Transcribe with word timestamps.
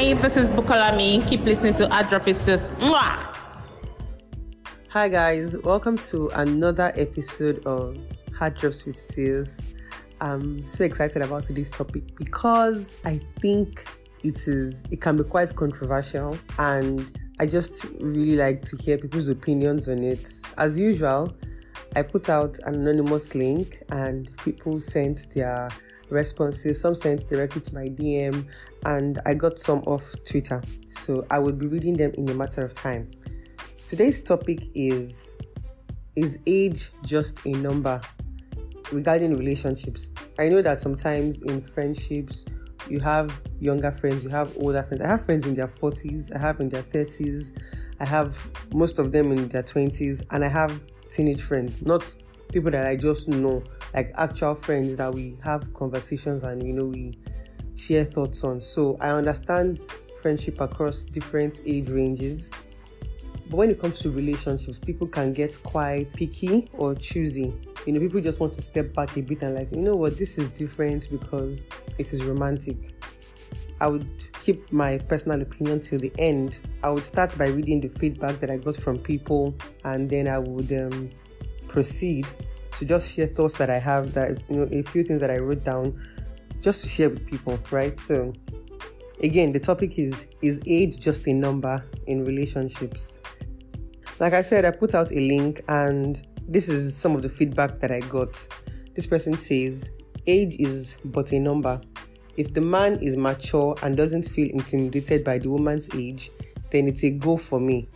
Hi, 0.00 0.14
this 0.14 0.38
is 0.38 0.50
Bukolami. 0.50 1.28
Keep 1.28 1.42
listening 1.42 1.74
to 1.74 1.84
Adropisius. 1.88 2.68
Mwah! 2.78 3.36
Hi 4.88 5.08
guys, 5.10 5.58
welcome 5.58 5.98
to 6.08 6.28
another 6.28 6.90
episode 6.94 7.62
of 7.66 7.98
Hard 8.34 8.56
Drops 8.56 8.86
with 8.86 8.96
Sales. 8.96 9.68
I'm 10.22 10.66
so 10.66 10.84
excited 10.84 11.20
about 11.20 11.44
today's 11.44 11.70
topic 11.70 12.16
because 12.16 12.96
I 13.04 13.20
think 13.42 13.84
it 14.24 14.48
is 14.48 14.82
it 14.90 15.02
can 15.02 15.18
be 15.18 15.24
quite 15.24 15.54
controversial 15.54 16.38
and 16.58 17.12
I 17.38 17.44
just 17.44 17.84
really 18.00 18.36
like 18.36 18.64
to 18.64 18.78
hear 18.78 18.96
people's 18.96 19.28
opinions 19.28 19.86
on 19.86 20.02
it. 20.02 20.32
As 20.56 20.78
usual, 20.78 21.36
I 21.94 22.00
put 22.00 22.30
out 22.30 22.58
an 22.60 22.74
anonymous 22.76 23.34
link 23.34 23.82
and 23.90 24.34
people 24.38 24.80
sent 24.80 25.30
their 25.34 25.68
responses. 26.10 26.80
Some 26.80 26.94
sent 26.94 27.28
directly 27.28 27.60
to 27.62 27.74
my 27.74 27.88
DM 27.88 28.46
and 28.84 29.18
I 29.26 29.34
got 29.34 29.58
some 29.58 29.80
off 29.80 30.14
Twitter. 30.24 30.62
So 30.90 31.26
I 31.30 31.38
will 31.38 31.52
be 31.52 31.66
reading 31.66 31.96
them 31.96 32.12
in 32.14 32.28
a 32.28 32.34
matter 32.34 32.64
of 32.64 32.74
time. 32.74 33.10
Today's 33.86 34.22
topic 34.22 34.62
is 34.74 35.32
Is 36.16 36.38
age 36.46 36.90
just 37.04 37.44
a 37.46 37.50
number? 37.50 38.00
Regarding 38.92 39.36
relationships, 39.36 40.10
I 40.38 40.48
know 40.48 40.62
that 40.62 40.80
sometimes 40.80 41.42
in 41.42 41.62
friendships, 41.62 42.44
you 42.88 42.98
have 43.00 43.40
younger 43.60 43.92
friends, 43.92 44.24
you 44.24 44.30
have 44.30 44.56
older 44.56 44.82
friends. 44.82 45.02
I 45.02 45.06
have 45.06 45.24
friends 45.24 45.46
in 45.46 45.54
their 45.54 45.68
40s, 45.68 46.34
I 46.34 46.38
have 46.38 46.60
in 46.60 46.68
their 46.68 46.82
30s, 46.82 47.56
I 48.00 48.04
have 48.04 48.36
most 48.74 48.98
of 48.98 49.12
them 49.12 49.30
in 49.30 49.48
their 49.48 49.62
20s, 49.62 50.24
and 50.32 50.44
I 50.44 50.48
have 50.48 50.80
teenage 51.08 51.42
friends, 51.42 51.82
not 51.86 52.14
people 52.52 52.70
that 52.72 52.86
I 52.86 52.96
just 52.96 53.28
know, 53.28 53.62
like 53.94 54.12
actual 54.16 54.54
friends 54.54 54.96
that 54.96 55.12
we 55.12 55.36
have 55.42 55.72
conversations 55.74 56.42
and 56.44 56.62
you 56.62 56.72
know 56.72 56.86
we 56.86 57.18
share 57.76 58.04
thoughts 58.04 58.44
on. 58.44 58.60
So 58.60 58.96
I 59.00 59.10
understand 59.10 59.80
friendship 60.20 60.60
across 60.60 61.04
different 61.04 61.60
age 61.66 61.88
ranges. 61.88 62.52
But 63.48 63.56
when 63.56 63.70
it 63.70 63.80
comes 63.80 63.98
to 64.00 64.10
relationships, 64.10 64.78
people 64.78 65.08
can 65.08 65.32
get 65.32 65.60
quite 65.62 66.14
picky 66.14 66.68
or 66.74 66.94
choosy. 66.94 67.52
You 67.86 67.92
know, 67.92 68.00
people 68.00 68.20
just 68.20 68.38
want 68.38 68.52
to 68.54 68.62
step 68.62 68.94
back 68.94 69.16
a 69.16 69.22
bit 69.22 69.42
and, 69.42 69.54
like, 69.54 69.72
you 69.72 69.78
know 69.78 69.96
what, 69.96 70.18
this 70.18 70.38
is 70.38 70.50
different 70.50 71.08
because 71.10 71.64
it 71.98 72.12
is 72.12 72.22
romantic. 72.22 72.76
I 73.80 73.88
would 73.88 74.06
keep 74.42 74.70
my 74.70 74.98
personal 74.98 75.40
opinion 75.40 75.80
till 75.80 75.98
the 75.98 76.12
end. 76.18 76.60
I 76.84 76.90
would 76.90 77.06
start 77.06 77.36
by 77.38 77.48
reading 77.48 77.80
the 77.80 77.88
feedback 77.88 78.38
that 78.40 78.50
I 78.50 78.58
got 78.58 78.76
from 78.76 78.98
people, 78.98 79.54
and 79.84 80.08
then 80.08 80.28
I 80.28 80.38
would 80.38 80.70
um, 80.72 81.10
proceed 81.66 82.26
to 82.72 82.84
just 82.84 83.14
share 83.14 83.26
thoughts 83.26 83.54
that 83.54 83.70
I 83.70 83.78
have, 83.78 84.14
that 84.14 84.42
you 84.48 84.56
know, 84.56 84.68
a 84.70 84.82
few 84.82 85.04
things 85.04 85.20
that 85.20 85.30
I 85.30 85.38
wrote 85.38 85.64
down, 85.64 85.98
just 86.60 86.82
to 86.82 86.88
share 86.88 87.10
with 87.10 87.26
people, 87.26 87.58
right? 87.70 87.98
So, 87.98 88.32
again, 89.22 89.52
the 89.52 89.60
topic 89.60 89.98
is: 89.98 90.28
Is 90.42 90.60
age 90.66 90.98
just 90.98 91.26
a 91.26 91.32
number 91.32 91.84
in 92.06 92.24
relationships? 92.24 93.20
Like 94.18 94.34
I 94.34 94.42
said, 94.42 94.64
I 94.64 94.70
put 94.70 94.94
out 94.94 95.10
a 95.12 95.20
link, 95.20 95.62
and 95.68 96.26
this 96.46 96.68
is 96.68 96.96
some 96.96 97.14
of 97.14 97.22
the 97.22 97.28
feedback 97.28 97.80
that 97.80 97.90
I 97.90 98.00
got. 98.00 98.46
This 98.94 99.06
person 99.06 99.36
says, 99.36 99.90
Age 100.26 100.56
is 100.58 100.98
but 101.06 101.32
a 101.32 101.38
number. 101.38 101.80
If 102.36 102.52
the 102.52 102.60
man 102.60 102.98
is 103.00 103.16
mature 103.16 103.74
and 103.82 103.96
doesn't 103.96 104.24
feel 104.28 104.50
intimidated 104.50 105.24
by 105.24 105.38
the 105.38 105.48
woman's 105.48 105.88
age, 105.94 106.30
then 106.70 106.86
it's 106.86 107.02
a 107.04 107.10
go 107.10 107.36
for 107.36 107.60
me. 107.60 107.88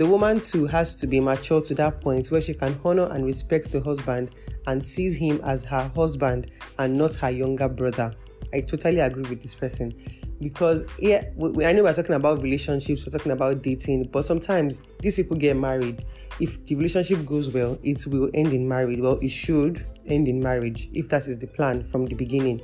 The 0.00 0.06
woman 0.06 0.40
too 0.40 0.64
has 0.64 0.96
to 0.96 1.06
be 1.06 1.20
mature 1.20 1.60
to 1.60 1.74
that 1.74 2.00
point 2.00 2.28
where 2.30 2.40
she 2.40 2.54
can 2.54 2.80
honor 2.82 3.04
and 3.12 3.22
respect 3.22 3.70
the 3.70 3.82
husband 3.82 4.30
and 4.66 4.82
sees 4.82 5.14
him 5.14 5.42
as 5.44 5.62
her 5.64 5.90
husband 5.94 6.50
and 6.78 6.96
not 6.96 7.14
her 7.16 7.28
younger 7.28 7.68
brother. 7.68 8.14
I 8.54 8.62
totally 8.62 9.00
agree 9.00 9.28
with 9.28 9.42
this 9.42 9.54
person. 9.54 9.92
Because 10.40 10.86
yeah 10.98 11.24
we, 11.36 11.66
i 11.66 11.72
know 11.72 11.82
we're 11.82 11.92
talking 11.92 12.14
about 12.14 12.40
relationships 12.40 13.04
we're 13.04 13.12
talking 13.12 13.32
about 13.32 13.60
dating 13.60 14.04
but 14.04 14.24
sometimes 14.24 14.80
these 15.00 15.16
people 15.16 15.36
get 15.36 15.54
married. 15.58 16.02
If 16.40 16.64
the 16.64 16.76
relationship 16.76 17.26
goes 17.26 17.50
well 17.50 17.78
it 17.82 18.02
will 18.06 18.30
end 18.32 18.54
in 18.54 18.66
marriage. 18.66 19.00
Well 19.00 19.18
it 19.20 19.28
should 19.28 19.84
end 20.06 20.28
in 20.28 20.42
marriage 20.42 20.88
if 20.94 21.10
that 21.10 21.28
is 21.28 21.36
the 21.36 21.46
plan 21.46 21.84
from 21.84 22.06
the 22.06 22.14
beginning. 22.14 22.62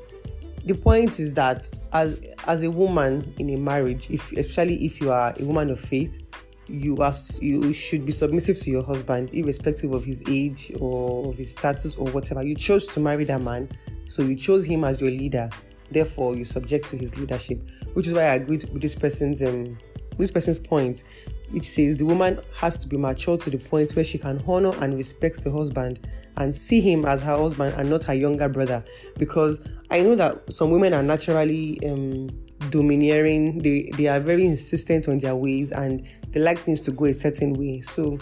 The 0.64 0.72
point 0.72 1.20
is 1.20 1.34
that 1.34 1.70
as 1.92 2.18
as 2.46 2.62
a 2.62 2.70
woman 2.70 3.34
in 3.38 3.50
a 3.50 3.56
marriage 3.58 4.08
if 4.08 4.32
especially 4.32 4.86
if 4.86 5.02
you 5.02 5.12
are 5.12 5.34
a 5.38 5.44
woman 5.44 5.68
of 5.68 5.78
faith 5.78 6.22
you 6.68 6.96
are 6.98 7.12
you 7.40 7.72
should 7.72 8.04
be 8.04 8.12
submissive 8.12 8.58
to 8.58 8.70
your 8.70 8.82
husband 8.82 9.30
irrespective 9.32 9.92
of 9.92 10.04
his 10.04 10.22
age 10.28 10.72
or 10.80 11.28
of 11.28 11.36
his 11.36 11.52
status 11.52 11.96
or 11.96 12.08
whatever. 12.08 12.42
You 12.42 12.54
chose 12.54 12.86
to 12.88 13.00
marry 13.00 13.24
that 13.24 13.42
man 13.42 13.68
so 14.08 14.22
you 14.22 14.36
chose 14.36 14.64
him 14.64 14.84
as 14.84 15.00
your 15.00 15.10
leader. 15.10 15.48
Therefore 15.90 16.34
you 16.34 16.44
subject 16.44 16.88
to 16.88 16.96
his 16.96 17.16
leadership 17.16 17.60
which 17.92 18.08
is 18.08 18.14
why 18.14 18.22
i 18.22 18.34
agree 18.34 18.56
with 18.56 18.82
this 18.82 18.96
person's 18.96 19.42
um 19.42 19.78
this 20.18 20.30
person's 20.30 20.58
point 20.58 21.04
which 21.50 21.64
says 21.64 21.96
the 21.96 22.04
woman 22.04 22.40
has 22.54 22.76
to 22.76 22.88
be 22.88 22.96
mature 22.96 23.36
to 23.36 23.50
the 23.50 23.58
point 23.58 23.92
where 23.92 24.04
she 24.04 24.18
can 24.18 24.42
honor 24.48 24.72
and 24.80 24.96
respect 24.96 25.44
the 25.44 25.50
husband 25.50 26.00
and 26.38 26.54
see 26.54 26.80
him 26.80 27.04
as 27.04 27.22
her 27.22 27.36
husband 27.36 27.72
and 27.78 27.88
not 27.88 28.04
her 28.04 28.14
younger 28.14 28.48
brother. 28.48 28.84
Because 29.18 29.66
i 29.90 30.00
know 30.00 30.14
that 30.16 30.52
some 30.52 30.70
women 30.70 30.92
are 30.92 31.02
naturally 31.02 31.78
um, 31.86 32.28
domineering 32.70 33.58
they 33.58 33.90
they 33.96 34.06
are 34.06 34.20
very 34.20 34.44
insistent 34.46 35.08
on 35.08 35.18
their 35.18 35.36
ways 35.36 35.72
and 35.72 36.08
they 36.30 36.40
like 36.40 36.58
things 36.60 36.80
to 36.80 36.90
go 36.90 37.06
a 37.06 37.12
certain 37.12 37.54
way 37.54 37.80
so 37.80 38.18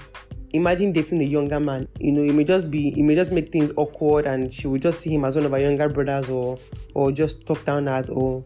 imagine 0.55 0.93
dating 0.93 1.21
a 1.21 1.25
younger 1.25 1.60
man. 1.60 1.87
You 1.99 2.12
know, 2.12 2.22
it 2.22 2.32
may 2.32 2.44
just 2.44 2.71
be, 2.71 2.99
it 2.99 3.03
may 3.03 3.16
just 3.16 3.32
make 3.32 3.50
things 3.50 3.72
awkward, 3.77 4.25
and 4.25 4.50
she 4.50 4.69
would 4.69 4.81
just 4.81 5.00
see 5.00 5.10
him 5.12 5.25
as 5.25 5.37
one 5.37 5.44
of 5.44 5.50
her 5.53 5.59
younger 5.59 5.88
brothers, 5.88 6.31
or 6.31 6.59
or 6.94 7.12
just 7.12 7.47
talk 7.47 7.65
down 7.65 7.88
at, 7.88 8.09
or 8.09 8.44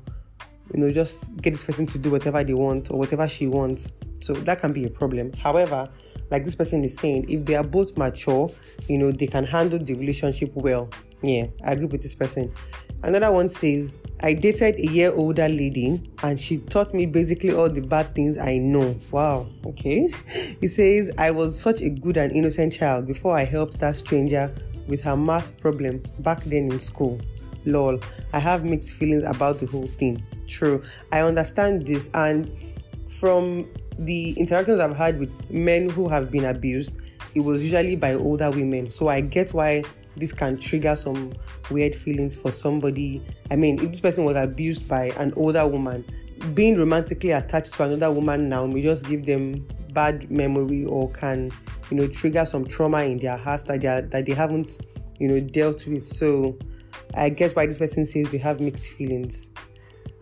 you 0.75 0.81
know, 0.81 0.91
just 0.91 1.37
get 1.37 1.53
this 1.53 1.65
person 1.65 1.87
to 1.87 1.99
do 1.99 2.11
whatever 2.11 2.43
they 2.43 2.55
want 2.55 2.91
or 2.91 2.99
whatever 2.99 3.29
she 3.29 3.47
wants. 3.47 3.93
So 4.21 4.33
that 4.33 4.59
can 4.59 4.73
be 4.73 4.85
a 4.87 4.91
problem. 4.91 5.33
However, 5.35 5.89
like 6.31 6.45
this 6.45 6.57
person 6.57 6.83
is 6.83 6.97
saying, 6.97 7.27
if 7.29 7.45
they 7.45 7.55
are 7.55 7.65
both 7.65 7.97
mature, 7.97 8.51
you 8.89 8.99
know, 8.99 9.13
they 9.13 9.27
can 9.27 9.45
handle 9.45 9.79
the 9.79 9.95
relationship 9.95 10.51
well. 10.55 10.91
Yeah, 11.23 11.47
I 11.65 11.73
agree 11.73 11.87
with 11.87 12.03
this 12.03 12.15
person. 12.15 12.53
Another 13.03 13.33
one 13.33 13.49
says, 13.49 13.97
I 14.21 14.33
dated 14.33 14.81
a 14.81 14.87
year 14.87 15.13
older 15.15 15.49
lady 15.49 16.11
and 16.25 16.41
she 16.41 16.59
taught 16.59 16.93
me 16.93 17.07
basically 17.07 17.53
all 17.53 17.69
the 17.69 17.81
bad 17.81 18.15
things 18.15 18.37
I 18.37 18.59
know. 18.59 18.97
Wow, 19.13 19.49
okay. 19.65 20.09
He 20.61 20.67
says, 20.67 21.13
I 21.19 21.31
was 21.31 21.59
such 21.59 21.81
a 21.81 21.89
good 21.89 22.17
and 22.17 22.33
innocent 22.33 22.73
child 22.73 23.07
before 23.07 23.37
I 23.37 23.45
helped 23.45 23.79
that 23.79 23.95
stranger 23.95 24.53
with 24.89 25.01
her 25.03 25.17
math 25.17 25.61
problem 25.61 26.03
back 26.21 26.43
then 26.45 26.73
in 26.73 26.81
school. 26.81 27.21
Lol, 27.65 28.01
I 28.33 28.41
have 28.41 28.65
mixed 28.65 28.97
feelings 28.97 29.23
about 29.23 29.61
the 29.61 29.67
whole 29.67 29.87
thing. 29.87 30.25
True, 30.47 30.83
I 31.13 31.21
understand 31.21 31.87
this, 31.87 32.11
and 32.15 32.51
from 33.21 33.69
the 33.99 34.33
interactions 34.33 34.81
I've 34.81 34.97
had 34.97 35.19
with 35.19 35.51
men 35.51 35.89
who 35.91 36.09
have 36.09 36.31
been 36.31 36.47
abused, 36.47 37.01
it 37.35 37.41
was 37.41 37.63
usually 37.63 37.97
by 37.97 38.15
older 38.15 38.51
women. 38.51 38.91
So 38.91 39.09
I 39.09 39.21
get 39.21 39.51
why 39.51 39.85
this 40.19 40.33
can 40.33 40.59
trigger 40.59 40.97
some 40.97 41.33
weird 41.71 41.95
feelings 41.95 42.37
for 42.37 42.51
somebody. 42.51 43.23
I 43.51 43.57
mean, 43.57 43.79
if 43.79 43.91
this 43.91 44.01
person 44.01 44.25
was 44.25 44.37
abused 44.37 44.89
by 44.89 45.07
an 45.19 45.33
older 45.37 45.67
woman, 45.67 46.05
being 46.55 46.79
romantically 46.79 47.33
attached 47.33 47.75
to 47.75 47.85
another 47.85 48.13
woman 48.13 48.49
now 48.49 48.67
may 48.67 48.83
just 48.83 49.09
give 49.09 49.25
them 49.25 49.67
bad 49.93 50.31
memory 50.31 50.85
or 50.85 51.11
can, 51.11 51.51
you 51.91 51.97
know, 51.97 52.07
trigger 52.07 52.45
some 52.45 52.67
trauma 52.67 53.03
in 53.03 53.19
their 53.19 53.37
hearts 53.37 53.65
that 53.65 53.81
they, 53.81 54.01
that 54.11 54.27
they 54.27 54.33
haven't, 54.35 54.79
you 55.19 55.29
know, 55.29 55.41
dealt 55.41 55.87
with. 55.87 56.07
So 56.07 56.57
I 57.15 57.31
get 57.31 57.57
why 57.57 57.67
this 57.67 57.79
person 57.79 58.07
says 58.07 58.31
they 58.31 58.39
have 58.39 58.61
mixed 58.61 58.93
feelings. 58.93 59.51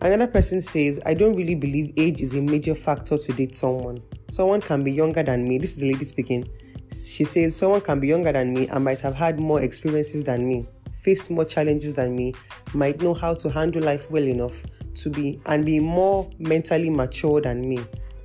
Another 0.01 0.27
person 0.27 0.61
says, 0.61 1.01
I 1.05 1.13
don't 1.13 1.35
really 1.35 1.55
believe 1.55 1.91
age 1.97 2.21
is 2.21 2.35
a 2.35 2.41
major 2.41 2.75
factor 2.75 3.17
to 3.17 3.33
date 3.33 3.55
someone. 3.55 3.99
Someone 4.29 4.61
can 4.61 4.83
be 4.83 4.91
younger 4.91 5.23
than 5.23 5.47
me. 5.47 5.57
This 5.57 5.77
is 5.77 5.83
a 5.83 5.91
lady 5.91 6.05
speaking 6.05 6.47
she 6.91 7.23
says 7.23 7.55
someone 7.55 7.81
can 7.81 7.99
be 7.99 8.07
younger 8.07 8.31
than 8.31 8.53
me 8.53 8.67
and 8.67 8.83
might 8.83 9.01
have 9.01 9.15
had 9.15 9.39
more 9.39 9.61
experiences 9.61 10.23
than 10.23 10.47
me, 10.47 10.65
faced 11.01 11.29
more 11.29 11.45
challenges 11.45 11.93
than 11.93 12.15
me, 12.15 12.33
might 12.73 13.01
know 13.01 13.13
how 13.13 13.33
to 13.35 13.49
handle 13.49 13.83
life 13.83 14.09
well 14.09 14.23
enough 14.23 14.55
to 14.95 15.09
be 15.09 15.39
and 15.45 15.65
be 15.65 15.79
more 15.79 16.29
mentally 16.39 16.89
mature 16.89 17.41
than 17.41 17.61
me. 17.67 17.79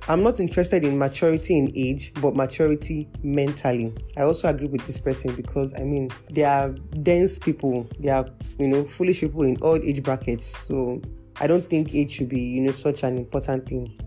I'm 0.07 0.21
not 0.21 0.41
interested 0.41 0.83
in 0.83 0.97
maturity 0.97 1.57
in 1.57 1.71
age, 1.75 2.13
but 2.21 2.35
maturity 2.35 3.07
mentally. 3.23 3.93
I 4.17 4.23
also 4.23 4.49
agree 4.49 4.67
with 4.67 4.85
this 4.85 4.99
person 4.99 5.33
because 5.33 5.73
I 5.79 5.83
mean, 5.83 6.09
they 6.29 6.43
are 6.43 6.69
dense 7.03 7.39
people, 7.39 7.87
they 7.99 8.09
are, 8.09 8.27
you 8.59 8.67
know, 8.67 8.83
foolish 8.83 9.21
people 9.21 9.43
in 9.43 9.55
all 9.57 9.75
age 9.75 10.03
brackets. 10.03 10.45
So 10.45 11.01
I 11.39 11.47
don't 11.47 11.67
think 11.69 11.95
age 11.95 12.11
should 12.11 12.29
be, 12.29 12.41
you 12.41 12.61
know, 12.61 12.71
such 12.71 13.03
an 13.03 13.17
important 13.17 13.67
thing. 13.67 13.97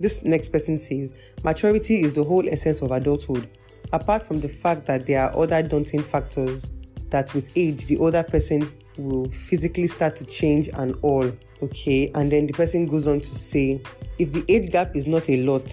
This 0.00 0.24
next 0.24 0.48
person 0.48 0.78
says, 0.78 1.14
maturity 1.44 2.02
is 2.02 2.14
the 2.14 2.24
whole 2.24 2.48
essence 2.48 2.80
of 2.80 2.90
adulthood 2.90 3.50
apart 3.92 4.22
from 4.22 4.40
the 4.40 4.48
fact 4.48 4.86
that 4.86 5.06
there 5.06 5.22
are 5.22 5.36
other 5.38 5.62
daunting 5.62 6.02
factors 6.02 6.66
that 7.10 7.32
with 7.34 7.50
age 7.56 7.86
the 7.86 7.96
older 7.98 8.22
person 8.22 8.72
will 8.98 9.28
physically 9.30 9.86
start 9.86 10.16
to 10.16 10.24
change 10.24 10.68
and 10.74 10.96
all 11.02 11.30
okay? 11.62 12.10
And 12.14 12.30
then 12.30 12.46
the 12.46 12.52
person 12.52 12.86
goes 12.86 13.06
on 13.06 13.20
to 13.20 13.34
say 13.34 13.82
if 14.18 14.32
the 14.32 14.44
age 14.48 14.70
gap 14.70 14.94
is 14.94 15.06
not 15.06 15.28
a 15.28 15.42
lot 15.42 15.72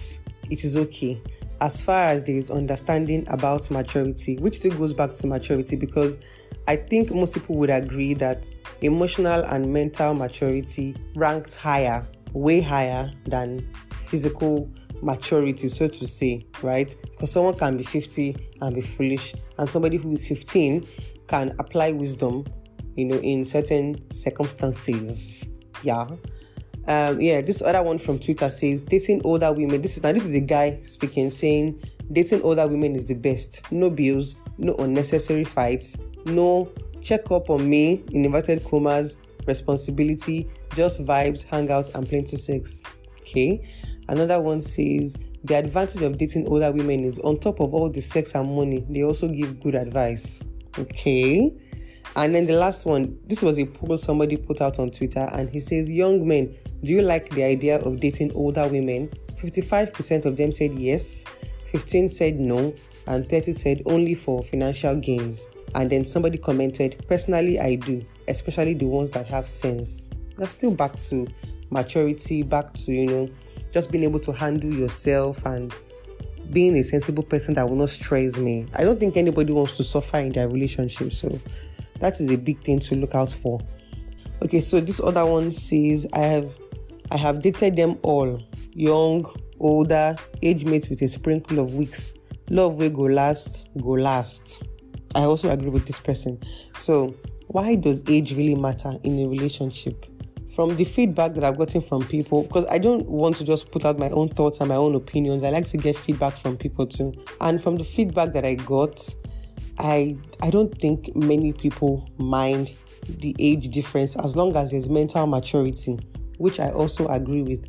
it 0.50 0.64
is 0.64 0.76
okay. 0.76 1.20
As 1.60 1.82
far 1.82 2.06
as 2.06 2.24
there 2.24 2.34
is 2.34 2.50
understanding 2.50 3.24
about 3.28 3.70
maturity 3.70 4.36
which 4.38 4.54
still 4.54 4.76
goes 4.76 4.92
back 4.92 5.12
to 5.14 5.26
maturity 5.26 5.76
because 5.76 6.18
i 6.68 6.76
think 6.76 7.12
most 7.12 7.34
people 7.34 7.56
would 7.56 7.70
agree 7.70 8.14
that 8.14 8.48
emotional 8.82 9.44
and 9.44 9.72
mental 9.72 10.14
maturity 10.14 10.94
ranks 11.14 11.54
higher 11.54 12.06
way 12.32 12.60
higher 12.60 13.10
than 13.26 13.66
physical 13.92 14.68
maturity, 15.02 15.68
so 15.68 15.88
to 15.88 16.06
say, 16.06 16.46
right? 16.62 16.94
Because 17.02 17.32
someone 17.32 17.56
can 17.56 17.76
be 17.76 17.82
50 17.82 18.36
and 18.60 18.74
be 18.74 18.80
foolish, 18.80 19.34
and 19.58 19.70
somebody 19.70 19.96
who 19.96 20.10
is 20.10 20.26
15 20.26 20.86
can 21.26 21.54
apply 21.58 21.92
wisdom, 21.92 22.46
you 22.96 23.04
know, 23.04 23.16
in 23.16 23.44
certain 23.44 24.10
circumstances. 24.10 25.48
Yeah. 25.82 26.06
Um, 26.88 27.20
yeah, 27.20 27.40
this 27.42 27.62
other 27.62 27.82
one 27.82 27.98
from 27.98 28.18
Twitter 28.18 28.50
says 28.50 28.82
dating 28.82 29.22
older 29.24 29.52
women. 29.52 29.82
This 29.82 29.96
is 29.96 30.02
now 30.02 30.12
this 30.12 30.24
is 30.24 30.34
a 30.34 30.40
guy 30.40 30.80
speaking 30.82 31.30
saying 31.30 31.80
dating 32.10 32.42
older 32.42 32.66
women 32.66 32.96
is 32.96 33.04
the 33.04 33.14
best. 33.14 33.62
No 33.70 33.88
bills, 33.88 34.36
no 34.58 34.74
unnecessary 34.74 35.44
fights, 35.44 35.96
no 36.24 36.72
check 37.00 37.30
up 37.30 37.50
on 37.50 37.68
me 37.68 38.04
in 38.10 38.24
inverted 38.24 38.64
commas, 38.64 39.18
responsibility, 39.46 40.48
just 40.74 41.04
vibes, 41.06 41.46
hangouts, 41.46 41.94
and 41.94 42.08
plenty 42.08 42.36
sex. 42.36 42.82
Okay. 43.20 43.64
Another 44.08 44.40
one 44.40 44.62
says 44.62 45.16
the 45.44 45.54
advantage 45.54 46.02
of 46.02 46.18
dating 46.18 46.46
older 46.46 46.70
women 46.72 47.04
is 47.04 47.18
on 47.20 47.38
top 47.38 47.60
of 47.60 47.74
all 47.74 47.90
the 47.90 48.00
sex 48.00 48.34
and 48.34 48.54
money, 48.54 48.84
they 48.88 49.02
also 49.02 49.28
give 49.28 49.60
good 49.60 49.74
advice. 49.74 50.42
Okay. 50.78 51.52
And 52.14 52.34
then 52.34 52.46
the 52.46 52.54
last 52.54 52.84
one, 52.84 53.18
this 53.26 53.42
was 53.42 53.58
a 53.58 53.64
poll 53.64 53.96
somebody 53.96 54.36
put 54.36 54.60
out 54.60 54.78
on 54.78 54.90
Twitter, 54.90 55.28
and 55.32 55.48
he 55.48 55.60
says, 55.60 55.90
Young 55.90 56.26
men, 56.26 56.54
do 56.84 56.92
you 56.92 57.00
like 57.00 57.30
the 57.30 57.42
idea 57.42 57.78
of 57.80 58.00
dating 58.00 58.32
older 58.34 58.68
women? 58.68 59.08
55% 59.42 60.26
of 60.26 60.36
them 60.36 60.52
said 60.52 60.74
yes, 60.74 61.24
15 61.70 62.08
said 62.08 62.38
no, 62.38 62.74
and 63.06 63.26
30 63.26 63.52
said 63.52 63.82
only 63.86 64.14
for 64.14 64.42
financial 64.42 64.94
gains. 64.96 65.46
And 65.74 65.90
then 65.90 66.04
somebody 66.04 66.36
commented, 66.36 67.02
Personally, 67.08 67.58
I 67.58 67.76
do, 67.76 68.04
especially 68.28 68.74
the 68.74 68.86
ones 68.86 69.08
that 69.10 69.26
have 69.26 69.48
sense. 69.48 70.10
That's 70.36 70.52
still 70.52 70.70
back 70.72 71.00
to 71.02 71.26
maturity, 71.70 72.42
back 72.42 72.74
to, 72.74 72.92
you 72.92 73.06
know, 73.06 73.30
just 73.72 73.90
being 73.90 74.04
able 74.04 74.20
to 74.20 74.32
handle 74.32 74.70
yourself 74.70 75.44
and 75.46 75.74
being 76.52 76.76
a 76.76 76.82
sensible 76.82 77.22
person 77.22 77.54
that 77.54 77.68
will 77.68 77.76
not 77.76 77.90
stress 77.90 78.38
me. 78.38 78.66
I 78.76 78.84
don't 78.84 79.00
think 79.00 79.16
anybody 79.16 79.52
wants 79.52 79.76
to 79.78 79.82
suffer 79.82 80.18
in 80.18 80.32
their 80.32 80.48
relationship, 80.48 81.12
so 81.12 81.40
that 81.98 82.20
is 82.20 82.32
a 82.32 82.38
big 82.38 82.62
thing 82.62 82.78
to 82.80 82.96
look 82.96 83.14
out 83.14 83.32
for. 83.32 83.60
Okay, 84.42 84.60
so 84.60 84.80
this 84.80 85.00
other 85.00 85.24
one 85.24 85.50
says 85.50 86.06
I 86.14 86.20
have 86.20 86.50
I 87.10 87.16
have 87.16 87.42
dated 87.42 87.76
them 87.76 87.98
all, 88.02 88.42
young, 88.72 89.26
older, 89.60 90.16
age 90.42 90.64
mates 90.64 90.88
with 90.88 91.02
a 91.02 91.08
sprinkle 91.08 91.58
of 91.58 91.74
weeks. 91.74 92.16
Love 92.50 92.76
will 92.76 92.90
go 92.90 93.02
last, 93.02 93.68
go 93.80 93.90
last. 93.90 94.62
I 95.14 95.24
also 95.24 95.50
agree 95.50 95.68
with 95.68 95.86
this 95.86 96.00
person. 96.00 96.40
So, 96.74 97.14
why 97.48 97.74
does 97.74 98.02
age 98.08 98.34
really 98.34 98.54
matter 98.54 98.94
in 99.04 99.18
a 99.20 99.28
relationship? 99.28 100.06
From 100.54 100.76
the 100.76 100.84
feedback 100.84 101.32
that 101.32 101.44
I've 101.44 101.56
gotten 101.56 101.80
from 101.80 102.04
people, 102.04 102.42
because 102.42 102.66
I 102.68 102.76
don't 102.76 103.08
want 103.08 103.36
to 103.36 103.44
just 103.44 103.72
put 103.72 103.86
out 103.86 103.98
my 103.98 104.10
own 104.10 104.28
thoughts 104.28 104.60
and 104.60 104.68
my 104.68 104.76
own 104.76 104.94
opinions, 104.94 105.44
I 105.44 105.50
like 105.50 105.66
to 105.68 105.78
get 105.78 105.96
feedback 105.96 106.36
from 106.36 106.58
people 106.58 106.86
too. 106.86 107.14
And 107.40 107.62
from 107.62 107.78
the 107.78 107.84
feedback 107.84 108.34
that 108.34 108.44
I 108.44 108.54
got, 108.56 109.00
I 109.78 110.16
I 110.42 110.50
don't 110.50 110.76
think 110.78 111.16
many 111.16 111.54
people 111.54 112.06
mind 112.18 112.72
the 113.08 113.34
age 113.38 113.68
difference 113.68 114.14
as 114.16 114.36
long 114.36 114.54
as 114.54 114.70
there's 114.70 114.90
mental 114.90 115.26
maturity, 115.26 115.98
which 116.36 116.60
I 116.60 116.70
also 116.70 117.08
agree 117.08 117.42
with. 117.42 117.66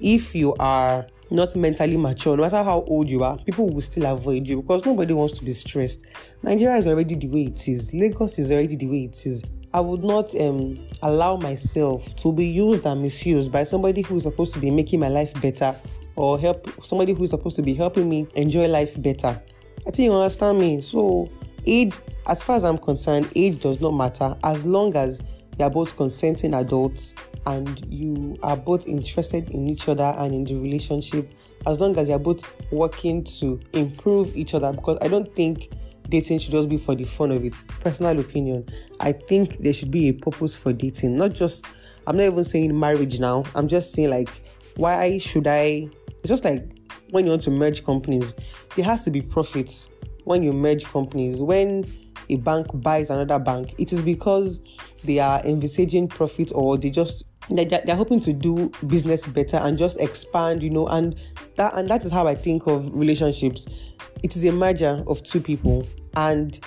If 0.00 0.32
you 0.34 0.54
are 0.60 1.06
not 1.32 1.54
mentally 1.56 1.96
mature, 1.96 2.36
no 2.36 2.44
matter 2.44 2.62
how 2.62 2.82
old 2.82 3.10
you 3.10 3.24
are, 3.24 3.38
people 3.38 3.68
will 3.68 3.80
still 3.80 4.06
avoid 4.06 4.48
you 4.48 4.62
because 4.62 4.86
nobody 4.86 5.14
wants 5.14 5.36
to 5.38 5.44
be 5.44 5.50
stressed. 5.50 6.06
Nigeria 6.44 6.76
is 6.76 6.86
already 6.86 7.16
the 7.16 7.28
way 7.28 7.42
it 7.46 7.68
is. 7.68 7.92
Lagos 7.92 8.38
is 8.38 8.52
already 8.52 8.76
the 8.76 8.86
way 8.86 9.04
it 9.04 9.26
is. 9.26 9.42
I 9.72 9.80
would 9.80 10.02
not 10.02 10.34
um, 10.40 10.84
allow 11.02 11.36
myself 11.36 12.16
to 12.16 12.32
be 12.32 12.46
used 12.46 12.86
and 12.86 13.02
misused 13.02 13.52
by 13.52 13.64
somebody 13.64 14.02
who 14.02 14.16
is 14.16 14.24
supposed 14.24 14.52
to 14.54 14.58
be 14.58 14.70
making 14.70 15.00
my 15.00 15.08
life 15.08 15.32
better 15.40 15.74
or 16.16 16.38
help 16.38 16.84
somebody 16.84 17.12
who 17.12 17.22
is 17.22 17.30
supposed 17.30 17.56
to 17.56 17.62
be 17.62 17.74
helping 17.74 18.08
me 18.08 18.26
enjoy 18.34 18.66
life 18.66 19.00
better. 19.00 19.40
I 19.86 19.90
think 19.90 20.10
you 20.10 20.12
understand 20.12 20.58
me. 20.58 20.80
So, 20.80 21.30
age, 21.66 21.94
as 22.26 22.42
far 22.42 22.56
as 22.56 22.64
I'm 22.64 22.78
concerned, 22.78 23.30
age 23.36 23.62
does 23.62 23.80
not 23.80 23.92
matter 23.92 24.36
as 24.44 24.66
long 24.66 24.96
as 24.96 25.22
you 25.58 25.64
are 25.64 25.70
both 25.70 25.96
consenting 25.96 26.54
adults 26.54 27.14
and 27.46 27.84
you 27.92 28.38
are 28.42 28.56
both 28.56 28.86
interested 28.88 29.48
in 29.50 29.68
each 29.68 29.88
other 29.88 30.14
and 30.18 30.34
in 30.34 30.44
the 30.44 30.54
relationship 30.56 31.32
as 31.66 31.80
long 31.80 31.96
as 31.98 32.08
you're 32.08 32.18
both 32.18 32.42
working 32.72 33.24
to 33.24 33.60
improve 33.72 34.34
each 34.36 34.54
other 34.54 34.72
because 34.72 34.98
i 35.02 35.08
don't 35.08 35.34
think 35.34 35.70
dating 36.10 36.40
should 36.40 36.52
just 36.52 36.68
be 36.68 36.76
for 36.76 36.94
the 36.94 37.04
fun 37.04 37.30
of 37.30 37.44
it. 37.44 37.62
Personal 37.80 38.18
opinion. 38.20 38.68
I 39.00 39.12
think 39.12 39.58
there 39.58 39.72
should 39.72 39.90
be 39.90 40.08
a 40.08 40.12
purpose 40.12 40.56
for 40.56 40.72
dating. 40.72 41.16
Not 41.16 41.32
just 41.32 41.68
i'm 42.06 42.16
not 42.16 42.24
even 42.24 42.44
saying 42.44 42.78
marriage 42.78 43.20
now. 43.20 43.44
I'm 43.54 43.68
just 43.68 43.92
saying 43.92 44.10
like 44.10 44.28
why 44.76 45.18
should 45.18 45.46
i 45.46 45.88
it's 46.08 46.28
just 46.28 46.44
like 46.44 46.64
when 47.10 47.24
you 47.24 47.30
want 47.30 47.42
to 47.42 47.50
merge 47.50 47.84
companies 47.84 48.34
there 48.76 48.84
has 48.84 49.04
to 49.04 49.10
be 49.10 49.20
profits 49.22 49.90
when 50.24 50.42
you 50.42 50.52
merge 50.52 50.84
companies. 50.84 51.42
When 51.42 51.84
a 52.28 52.36
bank 52.36 52.68
buys 52.74 53.10
another 53.10 53.38
bank 53.38 53.74
it 53.78 53.92
is 53.92 54.02
because 54.02 54.60
they 55.04 55.18
are 55.18 55.40
envisaging 55.44 56.08
profit 56.08 56.52
or 56.54 56.76
they 56.76 56.90
just 56.90 57.24
they're, 57.48 57.96
hoping 57.96 58.20
to 58.20 58.32
do 58.32 58.70
business 58.86 59.26
better 59.26 59.56
and 59.56 59.76
just 59.76 60.00
expand 60.00 60.62
you 60.62 60.70
know 60.70 60.86
and 60.86 61.18
that 61.56 61.74
and 61.74 61.88
that 61.88 62.04
is 62.04 62.12
how 62.12 62.26
i 62.26 62.34
think 62.34 62.66
of 62.66 62.94
relationships 62.94 63.89
it 64.22 64.36
is 64.36 64.44
a 64.44 64.52
merger 64.52 65.02
of 65.06 65.22
two 65.22 65.40
people 65.40 65.86
and 66.16 66.60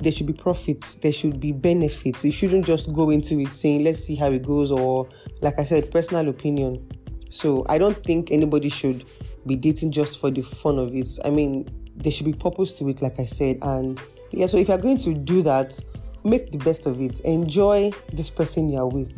there 0.00 0.12
should 0.12 0.26
be 0.26 0.32
profits 0.32 0.96
there 0.96 1.12
should 1.12 1.40
be 1.40 1.50
benefits 1.50 2.24
you 2.24 2.30
shouldn't 2.30 2.64
just 2.64 2.92
go 2.92 3.10
into 3.10 3.38
it 3.40 3.52
saying 3.52 3.82
let's 3.82 3.98
see 3.98 4.14
how 4.14 4.30
it 4.30 4.44
goes 4.44 4.70
or 4.70 5.08
like 5.40 5.58
i 5.58 5.64
said 5.64 5.90
personal 5.90 6.28
opinion. 6.28 6.88
So 7.30 7.64
i 7.68 7.78
don't 7.78 8.02
think 8.04 8.30
anybody 8.30 8.68
should 8.68 9.04
be 9.46 9.56
dating 9.56 9.92
just 9.92 10.20
for 10.20 10.30
the 10.30 10.42
fun 10.42 10.78
of 10.78 10.94
it. 10.94 11.08
I 11.24 11.30
mean 11.30 11.68
there 11.96 12.12
should 12.12 12.26
be 12.26 12.32
purpose 12.32 12.78
to 12.78 12.88
it 12.88 13.02
like 13.02 13.18
i 13.18 13.24
said 13.24 13.58
and 13.62 14.00
yeah 14.30 14.46
so 14.46 14.56
if 14.56 14.68
you're 14.68 14.78
going 14.78 14.98
to 14.98 15.14
do 15.14 15.42
that 15.42 15.78
make 16.24 16.50
the 16.50 16.58
best 16.58 16.86
of 16.86 17.00
it. 17.00 17.20
Enjoy 17.20 17.90
this 18.12 18.30
person 18.30 18.68
you're 18.68 18.86
with 18.86 19.12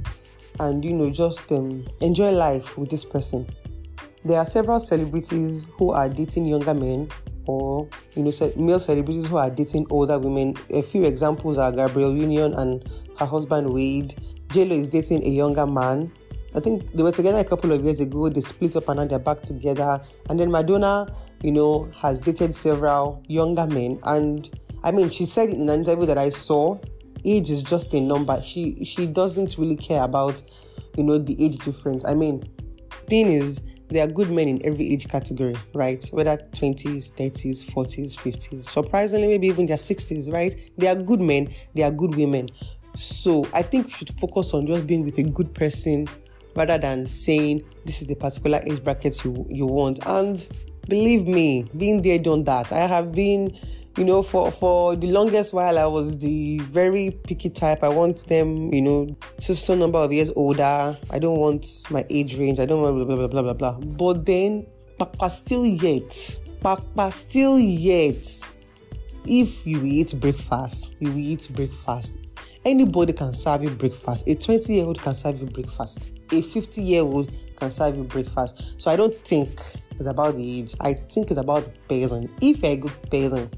and 0.58 0.84
you 0.84 0.92
know 0.92 1.10
just 1.10 1.50
um, 1.52 1.86
enjoy 2.00 2.30
life 2.30 2.76
with 2.76 2.90
this 2.90 3.04
person. 3.04 3.46
There 4.24 4.38
are 4.38 4.44
several 4.44 4.80
celebrities 4.80 5.66
who 5.72 5.92
are 5.92 6.08
dating 6.08 6.46
younger 6.46 6.74
men 6.74 7.08
or 7.50 7.88
you 8.14 8.22
know 8.22 8.30
male 8.56 8.80
celebrities 8.80 9.26
who 9.26 9.36
are 9.36 9.50
dating 9.50 9.86
older 9.90 10.18
women. 10.18 10.56
A 10.70 10.82
few 10.82 11.04
examples 11.04 11.58
are 11.58 11.72
gabrielle 11.72 12.14
union 12.14 12.54
and 12.54 12.88
her 13.18 13.26
husband 13.26 13.72
wade. 13.72 14.14
JLo 14.48 14.72
is 14.72 14.88
dating 14.88 15.24
a 15.24 15.30
younger 15.30 15.66
man. 15.66 16.12
I 16.54 16.60
think 16.60 16.92
they 16.92 17.02
were 17.02 17.12
together 17.12 17.38
a 17.38 17.44
couple 17.44 17.72
of 17.72 17.84
years 17.84 18.00
ago. 18.00 18.28
They 18.28 18.40
split 18.40 18.74
up 18.76 18.88
and 18.88 18.98
now 18.98 19.06
they're 19.06 19.18
back 19.18 19.42
together. 19.42 20.00
And 20.28 20.38
then 20.38 20.50
madonna 20.50 21.14
you 21.42 21.52
know 21.52 21.90
has 21.96 22.20
dated 22.20 22.54
several 22.54 23.22
younger 23.28 23.66
men. 23.66 23.98
And 24.04 24.50
i 24.82 24.90
mean 24.90 25.10
she 25.10 25.26
said 25.26 25.50
in 25.50 25.68
an 25.68 25.80
interview 25.80 26.06
that 26.06 26.16
i 26.16 26.30
saw 26.30 26.78
age 27.24 27.50
is 27.50 27.62
just 27.62 27.92
a 27.94 28.00
number. 28.00 28.40
She 28.42 28.84
she 28.84 29.06
doesn't 29.06 29.58
really 29.58 29.76
care 29.76 30.02
about, 30.02 30.42
you 30.96 31.04
know, 31.04 31.18
the 31.18 31.36
age 31.44 31.58
difference. 31.58 32.04
I 32.04 32.14
mean, 32.14 32.42
thing 33.08 33.28
is, 33.28 33.62
there 33.90 34.04
are 34.04 34.10
good 34.10 34.30
men 34.30 34.48
in 34.48 34.64
every 34.64 34.92
age 34.92 35.08
category, 35.08 35.56
right? 35.74 36.04
Whether 36.12 36.36
20s, 36.36 37.12
30s, 37.14 37.70
40s, 37.72 38.18
50s. 38.18 38.60
Surprisingly, 38.60 39.26
maybe 39.26 39.48
even 39.48 39.66
their 39.66 39.76
60s, 39.76 40.32
right? 40.32 40.54
They 40.78 40.86
are 40.86 40.96
good 40.96 41.20
men, 41.20 41.48
they 41.74 41.82
are 41.82 41.90
good 41.90 42.14
women. 42.14 42.48
So 42.94 43.46
I 43.52 43.62
think 43.62 43.86
we 43.86 43.92
should 43.92 44.10
focus 44.10 44.54
on 44.54 44.66
just 44.66 44.86
being 44.86 45.04
with 45.04 45.18
a 45.18 45.22
good 45.24 45.54
person 45.54 46.08
rather 46.56 46.78
than 46.78 47.06
saying 47.06 47.64
this 47.84 48.00
is 48.00 48.08
the 48.08 48.16
particular 48.16 48.60
age 48.66 48.82
bracket 48.82 49.24
you, 49.24 49.46
you 49.48 49.66
want. 49.66 50.00
And 50.06 50.46
believe 50.88 51.26
me, 51.26 51.66
being 51.76 52.02
there, 52.02 52.18
done 52.18 52.44
that. 52.44 52.72
I 52.72 52.86
have 52.86 53.12
been 53.12 53.56
you 53.96 54.04
know, 54.04 54.22
for 54.22 54.50
for 54.50 54.96
the 54.96 55.10
longest 55.10 55.52
while, 55.52 55.78
I 55.78 55.86
was 55.86 56.18
the 56.18 56.58
very 56.58 57.10
picky 57.10 57.50
type. 57.50 57.82
I 57.82 57.88
want 57.88 58.26
them, 58.28 58.72
you 58.72 58.82
know, 58.82 59.16
just 59.38 59.64
some 59.64 59.78
number 59.78 59.98
of 59.98 60.12
years 60.12 60.32
older. 60.36 60.96
I 61.10 61.18
don't 61.18 61.38
want 61.38 61.66
my 61.90 62.04
age 62.08 62.38
range. 62.38 62.60
I 62.60 62.66
don't 62.66 62.82
want 62.82 62.96
blah 62.96 63.04
blah 63.04 63.26
blah 63.26 63.42
blah 63.42 63.54
blah. 63.54 63.74
blah. 63.74 63.78
But 63.78 64.24
then, 64.24 64.66
Papa 64.98 65.28
still 65.30 65.66
yet, 65.66 66.38
Papa 66.60 67.10
still 67.10 67.58
yet. 67.58 68.26
If 69.26 69.66
you 69.66 69.82
eat 69.84 70.14
breakfast, 70.18 70.94
you 70.98 71.12
eat 71.14 71.50
breakfast. 71.54 72.18
Anybody 72.64 73.12
can 73.12 73.32
serve 73.32 73.62
you 73.62 73.70
breakfast. 73.70 74.28
A 74.28 74.34
20 74.34 74.72
year 74.72 74.84
old 74.84 75.00
can 75.00 75.14
serve 75.14 75.40
you 75.40 75.46
breakfast. 75.46 76.10
A 76.32 76.42
50 76.42 76.82
year 76.82 77.02
old 77.02 77.30
can 77.56 77.70
serve 77.70 77.96
you 77.96 78.04
breakfast. 78.04 78.80
So 78.80 78.90
I 78.90 78.96
don't 78.96 79.14
think 79.14 79.50
it's 79.92 80.06
about 80.06 80.34
the 80.34 80.60
age. 80.60 80.74
I 80.80 80.94
think 80.94 81.30
it's 81.30 81.40
about 81.40 81.68
person. 81.88 82.30
If 82.42 82.62
you're 82.62 82.72
a 82.72 82.76
good 82.76 83.10
person, 83.10 83.50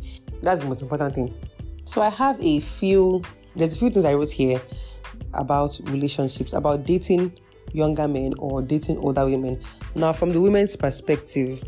that's 0.46 0.60
the 0.60 0.66
most 0.66 0.82
important 0.82 1.14
thing. 1.14 1.34
So 1.84 2.00
I 2.00 2.10
have 2.10 2.40
a 2.40 2.60
few, 2.60 3.22
there's 3.56 3.76
a 3.76 3.78
few 3.78 3.90
things 3.90 4.04
I 4.04 4.14
wrote 4.14 4.30
here 4.30 4.60
about 5.34 5.80
relationships, 5.84 6.52
about 6.52 6.84
dating 6.84 7.38
younger 7.72 8.06
men 8.08 8.34
or 8.38 8.62
dating 8.62 8.98
older 8.98 9.24
women. 9.24 9.60
Now, 9.94 10.12
from 10.12 10.32
the 10.32 10.40
women's 10.40 10.76
perspective, 10.76 11.62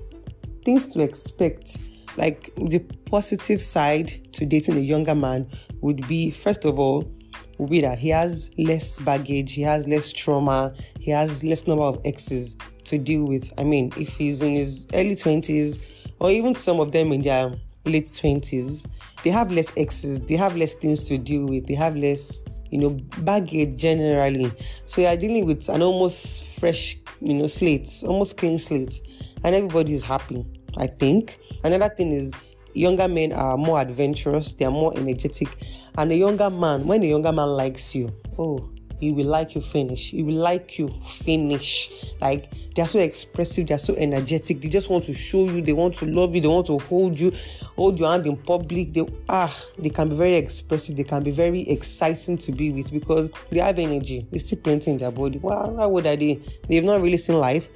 things 0.64 0.92
to 0.94 1.02
expect, 1.02 1.78
like 2.16 2.54
the 2.56 2.80
positive 3.06 3.60
side 3.60 4.08
to 4.32 4.46
dating 4.46 4.76
a 4.76 4.80
younger 4.80 5.14
man 5.14 5.48
would 5.80 6.06
be 6.06 6.30
first 6.30 6.64
of 6.64 6.78
all, 6.78 7.10
will 7.58 7.68
be 7.68 7.80
that 7.80 7.98
he 7.98 8.08
has 8.08 8.52
less 8.58 8.98
baggage, 9.00 9.54
he 9.54 9.62
has 9.62 9.86
less 9.86 10.12
trauma, 10.12 10.74
he 10.98 11.10
has 11.10 11.44
less 11.44 11.66
number 11.66 11.84
of 11.84 12.00
exes 12.04 12.56
to 12.84 12.98
deal 12.98 13.26
with. 13.26 13.52
I 13.58 13.64
mean, 13.64 13.92
if 13.96 14.16
he's 14.16 14.42
in 14.42 14.52
his 14.52 14.86
early 14.94 15.14
20s, 15.14 15.80
or 16.20 16.30
even 16.30 16.54
some 16.54 16.80
of 16.80 16.92
them 16.92 17.12
in 17.12 17.22
their 17.22 17.52
late 17.84 18.06
20s, 18.06 18.88
they 19.22 19.30
have 19.30 19.50
less 19.50 19.72
exes, 19.76 20.20
they 20.20 20.36
have 20.36 20.56
less 20.56 20.74
things 20.74 21.04
to 21.04 21.18
deal 21.18 21.46
with, 21.46 21.66
they 21.66 21.74
have 21.74 21.96
less, 21.96 22.44
you 22.70 22.78
know, 22.78 22.90
baggage 23.18 23.76
generally. 23.76 24.50
So 24.86 25.00
you 25.00 25.06
are 25.06 25.16
dealing 25.16 25.46
with 25.46 25.68
an 25.68 25.82
almost 25.82 26.58
fresh, 26.60 26.96
you 27.20 27.34
know, 27.34 27.46
slate, 27.46 27.88
almost 28.06 28.38
clean 28.38 28.58
slate, 28.58 29.00
and 29.44 29.54
everybody 29.54 29.92
is 29.92 30.02
happy, 30.02 30.44
I 30.78 30.86
think. 30.86 31.38
Another 31.62 31.88
thing 31.88 32.12
is 32.12 32.34
younger 32.74 33.08
men 33.08 33.32
are 33.32 33.56
more 33.56 33.80
adventurous, 33.80 34.54
they 34.54 34.64
are 34.64 34.72
more 34.72 34.96
energetic, 34.96 35.48
and 35.96 36.10
a 36.10 36.16
younger 36.16 36.50
man, 36.50 36.86
when 36.86 37.02
a 37.02 37.06
younger 37.06 37.32
man 37.32 37.48
likes 37.48 37.94
you, 37.94 38.14
oh, 38.38 38.70
he 39.00 39.12
will 39.12 39.26
like 39.26 39.54
you 39.54 39.60
finish. 39.60 40.10
He 40.10 40.22
will 40.22 40.42
like 40.42 40.78
you 40.78 40.88
finish. 41.00 42.12
Like 42.20 42.50
they 42.74 42.82
are 42.82 42.86
so 42.86 42.98
expressive, 42.98 43.68
they 43.68 43.74
are 43.74 43.78
so 43.78 43.94
energetic. 43.96 44.60
They 44.60 44.68
just 44.68 44.90
want 44.90 45.04
to 45.04 45.14
show 45.14 45.44
you, 45.44 45.62
they 45.62 45.72
want 45.72 45.94
to 45.96 46.06
love 46.06 46.34
you, 46.34 46.40
they 46.40 46.48
want 46.48 46.66
to 46.66 46.78
hold 46.78 47.18
you, 47.18 47.32
hold 47.76 47.98
your 47.98 48.10
hand 48.10 48.26
in 48.26 48.36
public. 48.36 48.92
They 48.92 49.02
ah, 49.28 49.54
they 49.78 49.90
can 49.90 50.08
be 50.08 50.16
very 50.16 50.34
expressive, 50.34 50.96
they 50.96 51.04
can 51.04 51.22
be 51.22 51.30
very 51.30 51.62
exciting 51.62 52.38
to 52.38 52.52
be 52.52 52.72
with 52.72 52.92
because 52.92 53.30
they 53.50 53.60
have 53.60 53.78
energy. 53.78 54.26
They 54.30 54.38
still 54.38 54.58
plenty 54.58 54.90
in 54.92 54.96
their 54.98 55.12
body. 55.12 55.38
Well, 55.38 55.76
how 55.76 55.88
would 55.88 56.06
are 56.06 56.16
they? 56.16 56.40
They've 56.68 56.84
not 56.84 57.00
really 57.00 57.16
seen 57.16 57.36
life. 57.36 57.70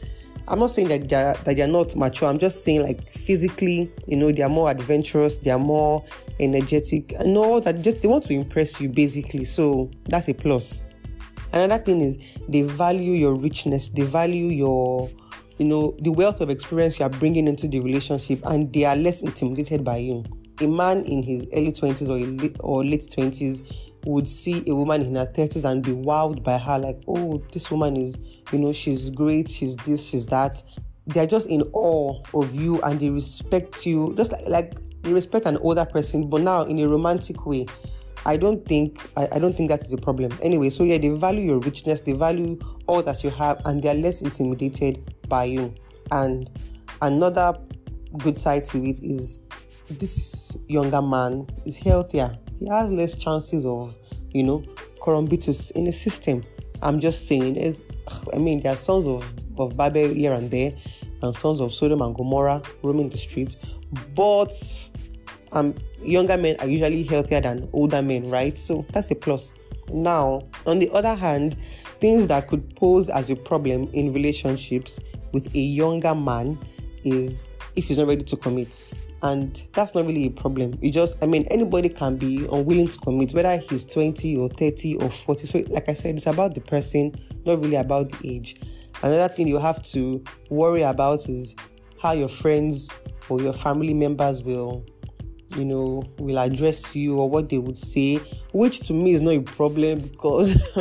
I'm 0.51 0.61
not 0.61 0.71
saying 0.71 0.89
that 0.89 1.09
they're, 1.09 1.35
that 1.35 1.57
they're 1.57 1.69
not 1.69 1.95
mature. 1.95 2.27
I'm 2.27 2.39
just 2.39 2.65
saying 2.65 2.83
like 2.83 3.07
physically, 3.11 3.93
you 4.07 4.17
know, 4.17 4.33
they 4.33 4.43
are 4.43 4.49
more 4.49 4.71
adventurous, 4.71 5.39
they 5.39 5.51
are 5.51 5.59
more 5.59 6.05
energetic, 6.41 7.13
all 7.21 7.61
that. 7.61 7.83
Just, 7.83 8.01
they 8.01 8.09
want 8.09 8.25
to 8.25 8.33
impress 8.33 8.81
you 8.81 8.89
basically. 8.89 9.45
So 9.45 9.91
that's 10.07 10.29
a 10.29 10.35
plus. 10.35 10.88
Another 11.52 11.83
thing 11.83 12.00
is 12.00 12.37
they 12.49 12.62
value 12.62 13.12
your 13.12 13.37
richness, 13.37 13.88
they 13.88 14.02
value 14.02 14.47
your, 14.47 15.11
you 15.59 15.67
know, 15.67 15.97
the 16.00 16.12
wealth 16.12 16.40
of 16.40 16.50
experience 16.50 16.99
you 16.99 17.07
are 17.07 17.11
bringing 17.11 17.49
into 17.49 17.69
the 17.69 17.81
relationship, 17.81 18.40
and 18.45 18.73
they 18.73 18.85
are 18.85 18.97
less 18.97 19.23
intimidated 19.23 19.85
by 19.85 19.97
you. 19.97 20.25
A 20.61 20.67
man 20.67 21.05
in 21.05 21.23
his 21.23 21.49
early 21.55 21.71
20s 21.71 22.09
or, 22.09 22.19
late, 22.19 22.57
or 22.61 22.85
late 22.85 23.00
20s 23.00 23.62
would 24.05 24.26
see 24.26 24.64
a 24.69 24.75
woman 24.75 25.02
in 25.02 25.14
her 25.14 25.26
30s 25.26 25.69
and 25.71 25.85
be 25.85 25.93
wowed 25.93 26.43
by 26.43 26.59
her, 26.59 26.78
like, 26.78 27.00
oh, 27.09 27.43
this 27.52 27.71
woman 27.71 27.97
is, 27.97 28.19
you 28.52 28.59
know, 28.59 28.73
she's 28.73 29.11
great, 29.11 29.49
she's 29.49 29.76
this, 29.78 30.09
she's 30.09 30.26
that. 30.26 30.62
They're 31.07 31.26
just 31.26 31.50
in 31.50 31.62
awe 31.73 32.21
of 32.35 32.55
you 32.55 32.81
and 32.83 33.00
they 33.00 33.11
respect 33.11 33.87
you, 33.87 34.14
just 34.14 34.33
like, 34.33 34.49
like 34.49 35.02
they 35.02 35.12
respect 35.12 35.47
an 35.47 35.57
older 35.59 35.87
person, 35.87 36.28
but 36.28 36.43
now 36.43 36.62
in 36.62 36.78
a 36.78 36.88
romantic 36.88 37.47
way. 37.47 37.67
I 38.27 38.37
don't 38.37 38.67
think 38.67 39.09
I, 39.17 39.29
I, 39.33 39.39
don't 39.39 39.57
think 39.57 39.71
that 39.71 39.81
is 39.81 39.93
a 39.93 39.99
problem. 39.99 40.37
Anyway, 40.43 40.71
so 40.71 40.85
yeah, 40.85 40.99
they 40.99 41.09
value 41.11 41.43
your 41.43 41.61
richness, 41.61 42.01
they 42.01 42.13
value 42.13 42.59
all 42.87 43.03
that 43.03 43.25
you 43.25 43.31
have, 43.31 43.61
and 43.65 43.83
they 43.83 43.89
are 43.89 43.95
less 43.95 44.23
intimidated 44.23 45.15
by 45.29 45.45
you. 45.45 45.75
And 46.11 46.51
another 47.03 47.55
good 48.19 48.37
side 48.37 48.65
to 48.67 48.79
it 48.79 49.03
is 49.03 49.43
this 49.91 50.59
younger 50.69 51.03
man 51.03 51.47
is 51.65 51.79
healthier. 51.79 52.37
He 52.59 52.69
has 52.69 52.93
less 52.93 53.17
chances 53.17 53.65
of, 53.65 53.97
you 54.31 54.43
know, 54.43 54.65
corumbitus 55.01 55.71
in 55.73 55.85
the 55.85 55.93
system. 55.93 56.43
I'm 56.83 57.01
just 57.01 57.29
saying, 57.29 57.57
is 57.57 57.85
I 58.35 58.39
mean, 58.39 58.61
there 58.61 58.73
are 58.73 58.77
sons 58.77 59.07
of, 59.07 59.35
of 59.59 59.77
Babel 59.77 60.09
here 60.09 60.33
and 60.33 60.51
there, 60.51 60.73
and 61.23 61.35
sons 61.35 61.61
of 61.61 61.73
Sodom 61.73 62.03
and 62.03 62.15
Gomorrah 62.15 62.63
roaming 62.83 63.09
the 63.09 63.19
streets, 63.19 63.57
but 64.15 64.53
um, 65.52 65.75
younger 66.02 66.37
men 66.37 66.57
are 66.61 66.67
usually 66.67 67.05
healthier 67.05 67.40
than 67.40 67.69
older 67.73 68.02
men, 68.02 68.28
right? 68.31 68.57
So 68.57 68.85
that's 68.93 69.11
a 69.11 69.14
plus. 69.14 69.59
Now, 69.93 70.43
on 70.67 70.78
the 70.78 70.90
other 70.93 71.14
hand, 71.14 71.57
things 72.00 72.28
that 72.28 72.47
could 72.49 72.75
pose 72.76 73.09
as 73.09 73.31
a 73.31 73.37
problem 73.37 73.88
in 73.93 74.12
relationships 74.12 75.00
with 75.33 75.55
a 75.55 75.59
younger 75.59 76.14
man 76.14 76.59
is 77.05 77.49
if 77.76 77.88
he's 77.88 77.99
not 77.99 78.09
ready 78.09 78.25
to 78.25 78.37
commit. 78.37 78.93
And 79.23 79.67
that's 79.73 79.95
not 79.95 80.07
really 80.07 80.26
a 80.26 80.31
problem. 80.31 80.78
You 80.81 80.93
just, 80.93 81.23
I 81.25 81.26
mean, 81.26 81.45
anybody 81.50 81.88
can 81.88 82.17
be 82.17 82.47
unwilling 82.52 82.88
to 82.88 82.99
commit, 82.99 83.33
whether 83.33 83.57
he's 83.57 83.85
20 83.87 84.37
or 84.37 84.49
30 84.49 84.97
or 84.97 85.11
40. 85.11 85.47
So, 85.47 85.59
like 85.71 85.88
I 85.88 85.93
said, 85.93 86.14
it's 86.14 86.26
about 86.26 86.55
the 86.55 86.61
person, 86.61 87.14
not 87.45 87.59
really 87.61 87.76
about 87.76 88.11
the 88.11 88.28
age. 88.28 88.61
Another 89.02 89.33
thing 89.33 89.49
you 89.49 89.59
have 89.59 89.83
to 89.83 90.23
worry 90.50 90.83
about 90.83 91.28
is 91.28 91.57
how 92.00 92.12
your 92.12 92.28
friends 92.28 92.93
or 93.28 93.40
your 93.40 93.52
family 93.52 93.95
members 93.95 94.43
will 94.43 94.85
you 95.57 95.64
know, 95.64 96.05
will 96.19 96.38
address 96.38 96.95
you 96.95 97.19
or 97.19 97.28
what 97.28 97.49
they 97.49 97.59
would 97.59 97.76
say, 97.76 98.17
which 98.52 98.81
to 98.81 98.93
me 98.93 99.12
is 99.12 99.23
not 99.23 99.35
a 99.35 99.43
problem 99.43 100.00
because 100.00 100.78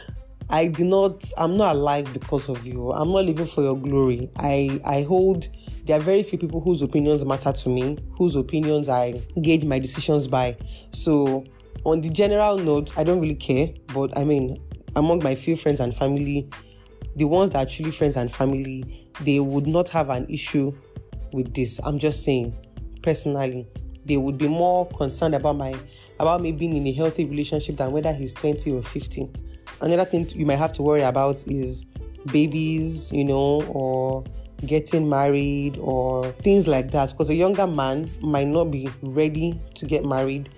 I 0.50 0.68
did 0.68 0.86
not, 0.86 1.24
I'm 1.38 1.56
not 1.56 1.76
alive 1.76 2.12
because 2.12 2.48
of 2.48 2.66
you. 2.66 2.92
I'm 2.92 3.10
not 3.10 3.24
living 3.24 3.46
for 3.46 3.62
your 3.62 3.76
glory. 3.76 4.30
I, 4.36 4.78
I 4.86 5.02
hold, 5.02 5.48
there 5.84 5.98
are 5.98 6.02
very 6.02 6.22
few 6.22 6.38
people 6.38 6.60
whose 6.60 6.82
opinions 6.82 7.24
matter 7.24 7.52
to 7.52 7.68
me, 7.68 7.98
whose 8.16 8.36
opinions 8.36 8.88
I 8.88 9.12
gauge 9.40 9.64
my 9.64 9.78
decisions 9.78 10.26
by. 10.26 10.56
So, 10.90 11.44
on 11.84 12.00
the 12.00 12.10
general 12.10 12.58
note, 12.58 12.96
I 12.96 13.02
don't 13.04 13.20
really 13.20 13.34
care, 13.34 13.68
but 13.92 14.16
I 14.16 14.24
mean, 14.24 14.62
among 14.94 15.22
my 15.22 15.34
few 15.34 15.56
friends 15.56 15.80
and 15.80 15.96
family, 15.96 16.48
the 17.16 17.24
ones 17.24 17.50
that 17.50 17.66
are 17.66 17.68
truly 17.68 17.90
friends 17.90 18.16
and 18.16 18.32
family, 18.32 18.84
they 19.22 19.40
would 19.40 19.66
not 19.66 19.88
have 19.88 20.10
an 20.10 20.26
issue 20.28 20.72
with 21.32 21.54
this. 21.54 21.80
I'm 21.84 21.98
just 21.98 22.24
saying, 22.24 22.54
personally 23.02 23.66
they 24.04 24.16
would 24.16 24.38
be 24.38 24.48
more 24.48 24.88
concerned 24.90 25.34
about 25.34 25.56
my 25.56 25.74
about 26.18 26.40
me 26.40 26.52
being 26.52 26.74
in 26.74 26.86
a 26.86 26.92
healthy 26.92 27.24
relationship 27.24 27.76
than 27.76 27.92
whether 27.92 28.12
he's 28.12 28.34
20 28.34 28.72
or 28.72 28.82
15 28.82 29.34
another 29.80 30.04
thing 30.04 30.28
you 30.34 30.46
might 30.46 30.58
have 30.58 30.72
to 30.72 30.82
worry 30.82 31.02
about 31.02 31.46
is 31.46 31.86
babies 32.32 33.12
you 33.12 33.24
know 33.24 33.62
or 33.68 34.24
getting 34.66 35.08
married 35.08 35.76
or 35.78 36.30
things 36.42 36.68
like 36.68 36.90
that. 36.92 37.10
Because 37.10 37.30
a 37.30 37.34
younger 37.34 37.66
man 37.66 38.10
might 38.20 38.48
not 38.48 38.70
be 38.70 38.88
ready 39.02 39.60
to 39.74 39.86
get 39.86 40.04
married 40.04 40.48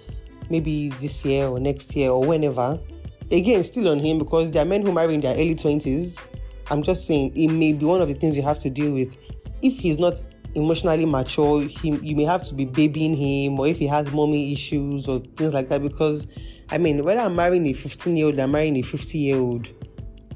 maybe 0.50 0.90
this 1.00 1.24
year 1.24 1.46
or 1.46 1.58
next 1.58 1.96
year 1.96 2.10
or 2.10 2.24
whenever. 2.24 2.78
Again 3.30 3.64
still 3.64 3.88
on 3.88 3.98
him 3.98 4.18
because 4.18 4.50
there 4.50 4.62
are 4.62 4.68
men 4.68 4.82
who 4.82 4.92
marry 4.92 5.14
in 5.14 5.20
their 5.20 5.34
early 5.34 5.54
20s 5.54 6.26
i'm 6.70 6.82
just 6.82 7.06
saying 7.06 7.32
it 7.34 7.48
may 7.48 7.72
be 7.72 7.84
one 7.84 8.00
of 8.00 8.08
the 8.08 8.14
things 8.14 8.36
you 8.36 8.42
have 8.42 8.58
to 8.58 8.70
deal 8.70 8.92
with. 8.92 9.16
If 9.62 9.78
he's 9.78 9.98
not 9.98 10.22
emotionally 10.54 11.06
mature, 11.06 11.66
he, 11.66 11.90
you 12.02 12.16
may 12.16 12.24
have 12.24 12.42
to 12.44 12.54
be 12.54 12.64
babying 12.64 13.14
him, 13.14 13.58
or 13.58 13.66
if 13.66 13.78
he 13.78 13.86
has 13.86 14.12
mommy 14.12 14.52
issues 14.52 15.08
or 15.08 15.20
things 15.20 15.54
like 15.54 15.68
that. 15.68 15.82
Because, 15.82 16.26
I 16.70 16.78
mean, 16.78 17.04
whether 17.04 17.20
I'm 17.20 17.36
marrying 17.36 17.66
a 17.66 17.72
15 17.72 18.16
year 18.16 18.26
old, 18.26 18.38
I'm 18.38 18.52
marrying 18.52 18.76
a 18.76 18.82
50 18.82 19.18
year 19.18 19.38
old, 19.38 19.72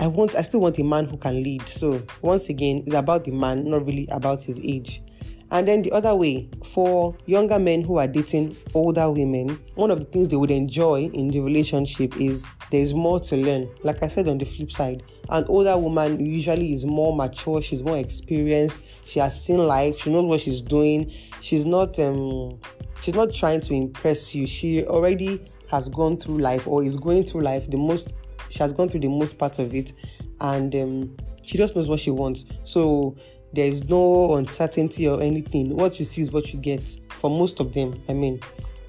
I 0.00 0.06
want, 0.06 0.36
I 0.36 0.42
still 0.42 0.60
want 0.60 0.78
a 0.78 0.84
man 0.84 1.06
who 1.06 1.16
can 1.16 1.42
lead. 1.42 1.68
So 1.68 2.02
once 2.22 2.48
again, 2.48 2.84
it's 2.86 2.94
about 2.94 3.24
the 3.24 3.32
man, 3.32 3.68
not 3.68 3.84
really 3.84 4.08
about 4.12 4.42
his 4.42 4.64
age. 4.64 5.02
And 5.50 5.66
then 5.66 5.82
the 5.82 5.92
other 5.92 6.14
way, 6.14 6.48
for 6.62 7.16
younger 7.26 7.58
men 7.58 7.82
who 7.82 7.98
are 7.98 8.06
dating 8.06 8.56
older 8.74 9.10
women, 9.10 9.58
one 9.76 9.90
of 9.90 9.98
the 9.98 10.04
things 10.04 10.28
they 10.28 10.36
would 10.36 10.50
enjoy 10.50 11.08
in 11.14 11.30
the 11.30 11.40
relationship 11.40 12.20
is 12.20 12.46
there's 12.70 12.92
more 12.92 13.18
to 13.20 13.36
learn. 13.36 13.68
Like 13.82 14.02
I 14.02 14.08
said 14.08 14.28
on 14.28 14.36
the 14.38 14.44
flip 14.44 14.70
side, 14.70 15.02
an 15.30 15.44
older 15.48 15.76
woman 15.78 16.24
usually 16.24 16.72
is 16.72 16.84
more 16.84 17.16
mature, 17.16 17.62
she's 17.62 17.82
more 17.82 17.96
experienced, 17.96 19.06
she 19.08 19.20
has 19.20 19.42
seen 19.42 19.58
life, 19.66 19.98
she 20.00 20.12
knows 20.12 20.24
what 20.24 20.40
she's 20.40 20.60
doing. 20.60 21.10
She's 21.40 21.64
not 21.64 21.98
um 21.98 22.58
she's 23.00 23.14
not 23.14 23.32
trying 23.32 23.60
to 23.62 23.74
impress 23.74 24.34
you. 24.34 24.46
She 24.46 24.84
already 24.84 25.40
has 25.70 25.88
gone 25.88 26.16
through 26.16 26.38
life 26.38 26.66
or 26.66 26.82
is 26.82 26.96
going 26.96 27.24
through 27.24 27.42
life 27.42 27.70
the 27.70 27.78
most 27.78 28.12
she 28.48 28.58
has 28.60 28.72
gone 28.72 28.88
through 28.88 29.00
the 29.00 29.08
most 29.08 29.38
part 29.38 29.58
of 29.58 29.74
it 29.74 29.92
and 30.40 30.74
um, 30.74 31.16
she 31.42 31.58
just 31.58 31.74
knows 31.76 31.88
what 31.88 32.00
she 32.00 32.10
wants. 32.10 32.46
So 32.64 33.16
there 33.52 33.66
is 33.66 33.88
no 33.88 34.36
uncertainty 34.36 35.08
or 35.08 35.22
anything. 35.22 35.76
What 35.76 35.98
you 35.98 36.04
see 36.04 36.22
is 36.22 36.32
what 36.32 36.52
you 36.52 36.60
get. 36.60 36.88
For 37.10 37.30
most 37.30 37.60
of 37.60 37.72
them, 37.72 38.00
I 38.08 38.14
mean, 38.14 38.40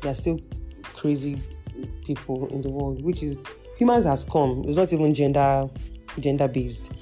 there 0.01 0.11
are 0.11 0.15
still 0.15 0.39
crazy 0.83 1.41
people 2.05 2.47
in 2.47 2.61
the 2.61 2.69
world, 2.69 3.03
which 3.03 3.23
is 3.23 3.37
humans 3.77 4.05
has 4.05 4.25
come. 4.25 4.63
It's 4.65 4.77
not 4.77 4.91
even 4.93 5.13
gender 5.13 5.69
gender 6.19 6.47
based. 6.47 6.93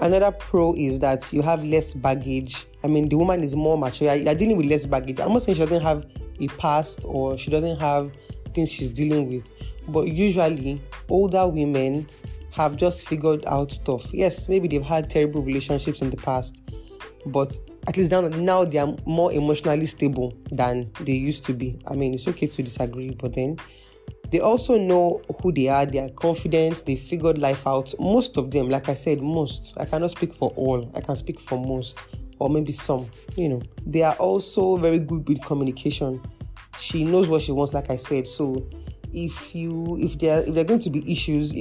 Another 0.00 0.32
pro 0.32 0.74
is 0.74 1.00
that 1.00 1.30
you 1.32 1.42
have 1.42 1.64
less 1.64 1.94
baggage. 1.94 2.66
I 2.82 2.86
mean, 2.86 3.08
the 3.08 3.18
woman 3.18 3.40
is 3.40 3.54
more 3.54 3.76
mature. 3.76 4.14
You're 4.14 4.34
dealing 4.34 4.56
with 4.56 4.66
less 4.66 4.86
baggage. 4.86 5.20
I'm 5.20 5.32
not 5.32 5.42
saying 5.42 5.56
she 5.56 5.62
doesn't 5.62 5.82
have 5.82 6.06
a 6.40 6.46
past 6.58 7.04
or 7.06 7.36
she 7.36 7.50
doesn't 7.50 7.78
have 7.80 8.10
things 8.54 8.72
she's 8.72 8.90
dealing 8.90 9.28
with, 9.28 9.50
but 9.88 10.08
usually 10.08 10.82
older 11.08 11.46
women 11.46 12.08
have 12.52 12.76
just 12.76 13.08
figured 13.08 13.44
out 13.46 13.70
stuff. 13.70 14.12
Yes, 14.12 14.48
maybe 14.48 14.68
they've 14.68 14.82
had 14.82 15.10
terrible 15.10 15.42
relationships 15.42 16.02
in 16.02 16.10
the 16.10 16.16
past, 16.16 16.69
but 17.26 17.56
at 17.86 17.96
least 17.96 18.10
now, 18.10 18.20
now 18.22 18.64
they 18.64 18.78
are 18.78 18.94
more 19.06 19.32
emotionally 19.32 19.86
stable 19.86 20.36
than 20.50 20.90
they 21.00 21.12
used 21.12 21.44
to 21.46 21.52
be. 21.52 21.78
I 21.88 21.94
mean, 21.94 22.14
it's 22.14 22.28
okay 22.28 22.46
to 22.46 22.62
disagree, 22.62 23.10
but 23.10 23.34
then 23.34 23.58
they 24.30 24.40
also 24.40 24.78
know 24.78 25.20
who 25.40 25.52
they 25.52 25.68
are, 25.68 25.86
they 25.86 25.98
are 25.98 26.10
confident, 26.10 26.84
they 26.86 26.96
figured 26.96 27.38
life 27.38 27.66
out. 27.66 27.92
Most 27.98 28.36
of 28.36 28.50
them, 28.50 28.68
like 28.68 28.88
I 28.88 28.94
said, 28.94 29.20
most, 29.20 29.74
I 29.78 29.84
cannot 29.84 30.10
speak 30.10 30.32
for 30.32 30.50
all, 30.56 30.90
I 30.94 31.00
can 31.00 31.16
speak 31.16 31.40
for 31.40 31.58
most, 31.58 32.02
or 32.38 32.48
maybe 32.48 32.72
some, 32.72 33.10
you 33.36 33.48
know. 33.48 33.62
They 33.84 34.02
are 34.02 34.14
also 34.14 34.76
very 34.76 35.00
good 35.00 35.28
with 35.28 35.42
communication. 35.42 36.22
She 36.78 37.04
knows 37.04 37.28
what 37.28 37.42
she 37.42 37.52
wants, 37.52 37.74
like 37.74 37.90
I 37.90 37.96
said, 37.96 38.28
so 38.28 38.68
if 39.12 39.54
you 39.54 39.96
if 39.98 40.18
there 40.18 40.40
if 40.46 40.54
there 40.54 40.64
are 40.64 40.68
going 40.68 40.80
to 40.80 40.90
be 40.90 41.10
issues, 41.10 41.52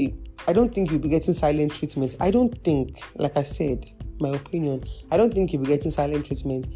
I 0.48 0.54
don't 0.54 0.74
think 0.74 0.92
you'll 0.92 1.00
be 1.00 1.10
getting 1.10 1.34
silent 1.34 1.74
treatment. 1.74 2.16
I 2.20 2.30
don't 2.30 2.56
think, 2.64 3.02
like 3.16 3.38
I 3.38 3.44
said, 3.44 3.86
my 4.22 4.30
opinion, 4.30 4.84
I 5.12 5.18
don't 5.18 5.34
think 5.34 5.54
you'll 5.54 5.64
be 5.64 5.68
getting 5.68 5.92
silent 5.92 6.26
treatment. 6.26 6.68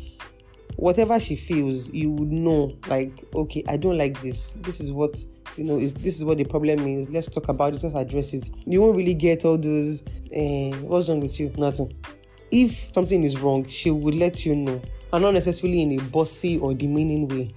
Whatever 0.75 1.19
she 1.19 1.35
feels, 1.35 1.93
you 1.93 2.12
would 2.12 2.31
know, 2.31 2.75
like, 2.88 3.23
okay, 3.35 3.63
I 3.67 3.77
don't 3.77 3.97
like 3.97 4.19
this. 4.21 4.53
This 4.62 4.79
is 4.79 4.91
what 4.91 5.23
you 5.57 5.63
know, 5.63 5.77
is 5.77 5.93
this 5.93 6.17
is 6.17 6.25
what 6.25 6.38
the 6.38 6.45
problem 6.45 6.88
is. 6.88 7.09
Let's 7.09 7.29
talk 7.29 7.50
about 7.50 7.73
it, 7.73 7.83
let's 7.83 7.95
address 7.95 8.33
it. 8.33 8.50
You 8.65 8.81
won't 8.81 8.97
really 8.97 9.13
get 9.13 9.45
all 9.45 9.57
those 9.57 10.03
eh, 10.31 10.75
what's 10.81 11.09
wrong 11.09 11.19
with 11.19 11.39
you? 11.39 11.53
Nothing. 11.57 11.93
If 12.51 12.93
something 12.93 13.23
is 13.23 13.39
wrong, 13.39 13.65
she 13.67 13.91
would 13.91 14.15
let 14.15 14.45
you 14.45 14.55
know. 14.55 14.81
And 15.12 15.23
not 15.23 15.33
necessarily 15.33 15.81
in 15.81 16.00
a 16.00 16.03
bossy 16.05 16.57
or 16.59 16.73
demeaning 16.73 17.27
way. 17.27 17.51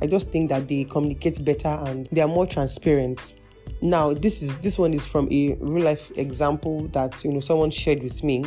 I 0.00 0.06
just 0.06 0.30
think 0.30 0.50
that 0.50 0.68
they 0.68 0.84
communicate 0.84 1.44
better 1.44 1.68
and 1.68 2.06
they 2.12 2.20
are 2.20 2.28
more 2.28 2.46
transparent. 2.46 3.34
Now, 3.80 4.12
this 4.12 4.42
is 4.42 4.58
this 4.58 4.78
one 4.78 4.94
is 4.94 5.04
from 5.04 5.28
a 5.32 5.56
real 5.60 5.84
life 5.84 6.10
example 6.16 6.88
that 6.88 7.24
you 7.24 7.32
know 7.32 7.40
someone 7.40 7.70
shared 7.70 8.02
with 8.02 8.22
me, 8.22 8.44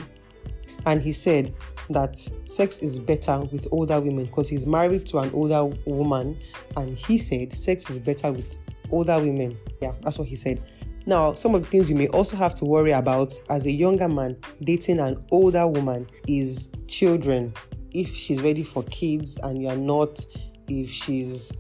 and 0.85 1.01
he 1.01 1.11
said 1.11 1.53
that 1.89 2.19
sex 2.45 2.81
is 2.81 2.99
better 2.99 3.39
with 3.51 3.67
older 3.71 3.99
women 3.99 4.25
because 4.25 4.49
he's 4.49 4.65
married 4.65 5.05
to 5.07 5.19
an 5.19 5.31
older 5.33 5.65
woman, 5.85 6.39
and 6.77 6.97
he 6.97 7.17
said 7.17 7.53
sex 7.53 7.89
is 7.89 7.99
better 7.99 8.31
with 8.31 8.57
older 8.91 9.19
women. 9.19 9.57
Yeah, 9.81 9.93
that's 10.01 10.17
what 10.17 10.27
he 10.27 10.35
said. 10.35 10.63
Now, 11.05 11.33
some 11.33 11.55
of 11.55 11.63
the 11.63 11.67
things 11.67 11.89
you 11.89 11.95
may 11.95 12.07
also 12.09 12.35
have 12.35 12.53
to 12.55 12.65
worry 12.65 12.91
about 12.91 13.33
as 13.49 13.65
a 13.65 13.71
younger 13.71 14.07
man 14.07 14.37
dating 14.63 14.99
an 14.99 15.23
older 15.31 15.67
woman 15.67 16.07
is 16.27 16.71
children. 16.87 17.53
If 17.91 18.13
she's 18.15 18.41
ready 18.41 18.63
for 18.63 18.83
kids 18.83 19.37
and 19.43 19.61
you're 19.61 19.75
not, 19.75 20.23
if 20.67 20.89
she's 20.89 21.51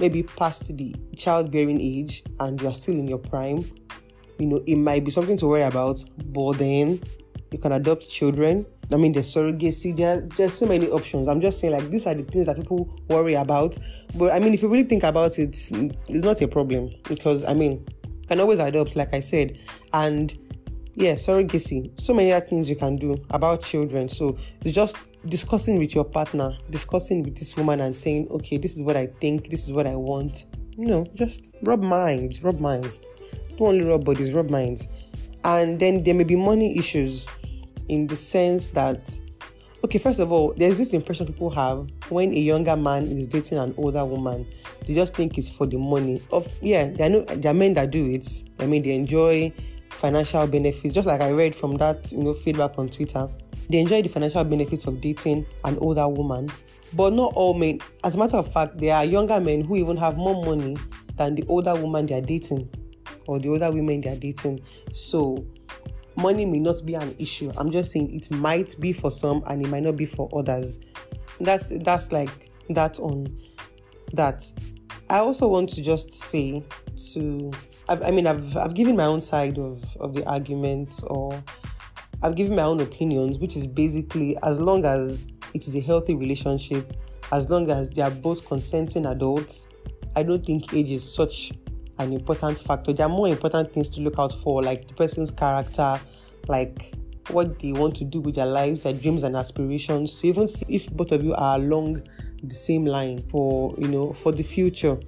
maybe 0.00 0.22
past 0.22 0.76
the 0.76 0.94
childbearing 1.16 1.80
age 1.80 2.24
and 2.40 2.60
you're 2.60 2.72
still 2.72 2.94
in 2.94 3.06
your 3.06 3.18
prime, 3.18 3.64
you 4.38 4.46
know, 4.46 4.62
it 4.66 4.76
might 4.76 5.04
be 5.04 5.10
something 5.10 5.36
to 5.36 5.46
worry 5.46 5.62
about, 5.62 6.02
but 6.26 6.54
then 6.54 7.00
you 7.54 7.60
can 7.60 7.72
adopt 7.72 8.10
children. 8.10 8.66
I 8.92 8.96
mean, 8.96 9.12
there's 9.12 9.32
surrogacy, 9.32 9.96
there, 9.96 10.22
there's 10.36 10.54
so 10.54 10.66
many 10.66 10.88
options. 10.88 11.28
I'm 11.28 11.40
just 11.40 11.60
saying, 11.60 11.72
like, 11.72 11.88
these 11.88 12.04
are 12.06 12.14
the 12.14 12.24
things 12.24 12.46
that 12.46 12.56
people 12.56 12.92
worry 13.08 13.34
about. 13.34 13.78
But 14.16 14.32
I 14.32 14.40
mean, 14.40 14.52
if 14.52 14.62
you 14.62 14.68
really 14.68 14.82
think 14.84 15.04
about 15.04 15.38
it, 15.38 15.50
it's 15.50 15.72
not 15.72 16.42
a 16.42 16.48
problem 16.48 16.90
because, 17.04 17.44
I 17.44 17.54
mean, 17.54 17.86
you 18.04 18.26
can 18.26 18.40
always 18.40 18.58
adopt, 18.58 18.96
like 18.96 19.14
I 19.14 19.20
said. 19.20 19.56
And 19.92 20.36
yeah, 20.94 21.14
surrogacy, 21.14 21.98
so 21.98 22.12
many 22.12 22.32
other 22.32 22.44
things 22.44 22.68
you 22.68 22.74
can 22.74 22.96
do 22.96 23.24
about 23.30 23.62
children. 23.62 24.08
So 24.08 24.36
it's 24.62 24.74
just 24.74 24.98
discussing 25.26 25.78
with 25.78 25.94
your 25.94 26.04
partner, 26.04 26.58
discussing 26.70 27.22
with 27.22 27.36
this 27.36 27.56
woman 27.56 27.80
and 27.80 27.96
saying, 27.96 28.28
okay, 28.32 28.56
this 28.56 28.76
is 28.76 28.82
what 28.82 28.96
I 28.96 29.06
think, 29.06 29.48
this 29.48 29.64
is 29.64 29.72
what 29.72 29.86
I 29.86 29.94
want. 29.94 30.46
You 30.76 30.86
know, 30.86 31.06
just 31.14 31.54
rub 31.62 31.80
minds, 31.80 32.42
rub 32.42 32.58
minds. 32.58 32.98
Don't 33.56 33.68
only 33.68 33.84
rub 33.84 34.04
bodies, 34.04 34.32
rub 34.32 34.50
minds. 34.50 34.88
And 35.44 35.78
then 35.78 36.02
there 36.02 36.14
may 36.14 36.24
be 36.24 36.36
money 36.36 36.76
issues 36.76 37.28
in 37.88 38.06
the 38.06 38.16
sense 38.16 38.70
that, 38.70 39.10
okay, 39.84 39.98
first 39.98 40.20
of 40.20 40.32
all, 40.32 40.54
there's 40.56 40.78
this 40.78 40.92
impression 40.92 41.26
people 41.26 41.50
have 41.50 41.88
when 42.08 42.32
a 42.32 42.38
younger 42.38 42.76
man 42.76 43.04
is 43.04 43.26
dating 43.26 43.58
an 43.58 43.74
older 43.76 44.04
woman, 44.04 44.46
they 44.86 44.94
just 44.94 45.14
think 45.14 45.38
it's 45.38 45.48
for 45.48 45.66
the 45.66 45.78
money. 45.78 46.22
Of 46.32 46.48
yeah, 46.60 46.88
there 46.88 47.06
are, 47.06 47.10
no, 47.10 47.20
there 47.22 47.50
are 47.50 47.54
men 47.54 47.74
that 47.74 47.90
do 47.90 48.06
it. 48.10 48.28
I 48.58 48.66
mean, 48.66 48.82
they 48.82 48.94
enjoy 48.94 49.52
financial 49.90 50.46
benefits, 50.46 50.94
just 50.94 51.06
like 51.06 51.20
I 51.20 51.30
read 51.30 51.54
from 51.54 51.76
that 51.76 52.12
you 52.12 52.22
know 52.22 52.32
feedback 52.32 52.78
on 52.78 52.88
Twitter 52.88 53.28
they 53.68 53.80
enjoy 53.80 54.02
the 54.02 54.08
financial 54.08 54.44
benefits 54.44 54.86
of 54.86 55.00
dating 55.00 55.46
an 55.64 55.78
older 55.78 56.08
woman, 56.08 56.50
but 56.92 57.12
not 57.12 57.32
all 57.34 57.54
men. 57.54 57.80
As 58.02 58.16
a 58.16 58.18
matter 58.18 58.36
of 58.36 58.52
fact, 58.52 58.78
there 58.78 58.94
are 58.94 59.04
younger 59.04 59.40
men 59.40 59.62
who 59.62 59.76
even 59.76 59.96
have 59.96 60.16
more 60.16 60.44
money 60.44 60.76
than 61.16 61.34
the 61.34 61.44
older 61.48 61.74
woman 61.74 62.06
they 62.06 62.18
are 62.18 62.20
dating 62.20 62.68
or 63.26 63.38
the 63.38 63.48
older 63.48 63.72
women 63.72 64.00
they 64.00 64.10
are 64.10 64.16
dating. 64.16 64.60
So, 64.92 65.46
money 66.16 66.46
may 66.46 66.60
not 66.60 66.76
be 66.84 66.94
an 66.94 67.14
issue. 67.18 67.52
I'm 67.56 67.70
just 67.70 67.92
saying 67.92 68.14
it 68.14 68.30
might 68.30 68.76
be 68.80 68.92
for 68.92 69.10
some 69.10 69.42
and 69.46 69.64
it 69.64 69.68
might 69.68 69.82
not 69.82 69.96
be 69.96 70.06
for 70.06 70.28
others. 70.34 70.80
That's 71.40 71.76
that's 71.80 72.12
like 72.12 72.50
that 72.70 72.98
on 73.00 73.38
that. 74.12 74.42
I 75.10 75.18
also 75.18 75.48
want 75.48 75.68
to 75.70 75.82
just 75.82 76.12
say 76.12 76.64
to 77.12 77.52
I, 77.88 77.96
I 77.96 78.10
mean 78.10 78.26
I've 78.26 78.56
I've 78.56 78.74
given 78.74 78.96
my 78.96 79.06
own 79.06 79.20
side 79.20 79.58
of 79.58 79.96
of 79.98 80.14
the 80.14 80.24
argument 80.28 81.00
or 81.08 81.42
I've 82.22 82.36
given 82.36 82.56
my 82.56 82.62
own 82.62 82.80
opinions, 82.80 83.38
which 83.38 83.56
is 83.56 83.66
basically 83.66 84.36
as 84.42 84.60
long 84.60 84.84
as 84.84 85.28
it 85.52 85.66
is 85.66 85.76
a 85.76 85.80
healthy 85.80 86.14
relationship, 86.14 86.96
as 87.32 87.50
long 87.50 87.70
as 87.70 87.92
they 87.92 88.02
are 88.02 88.10
both 88.10 88.46
consenting 88.46 89.06
adults, 89.06 89.68
I 90.16 90.22
don't 90.22 90.44
think 90.44 90.72
age 90.72 90.90
is 90.90 91.14
such 91.14 91.52
an 91.98 92.12
important 92.12 92.58
factor. 92.58 92.92
There 92.92 93.06
are 93.06 93.10
more 93.10 93.28
important 93.28 93.72
things 93.72 93.88
to 93.90 94.00
look 94.00 94.18
out 94.18 94.32
for, 94.32 94.62
like 94.62 94.88
the 94.88 94.94
person's 94.94 95.30
character, 95.30 96.00
like 96.48 96.94
what 97.30 97.58
they 97.58 97.72
want 97.72 97.94
to 97.96 98.04
do 98.04 98.20
with 98.20 98.34
their 98.34 98.46
lives, 98.46 98.82
their 98.82 98.92
dreams 98.92 99.22
and 99.22 99.36
aspirations, 99.36 100.20
to 100.20 100.26
even 100.28 100.48
see 100.48 100.66
if 100.68 100.90
both 100.90 101.12
of 101.12 101.24
you 101.24 101.34
are 101.34 101.56
along 101.56 102.02
the 102.42 102.54
same 102.54 102.84
line 102.84 103.22
for 103.28 103.74
you 103.78 103.88
know 103.88 104.12
for 104.12 104.32
the 104.32 104.42
future. 104.42 104.98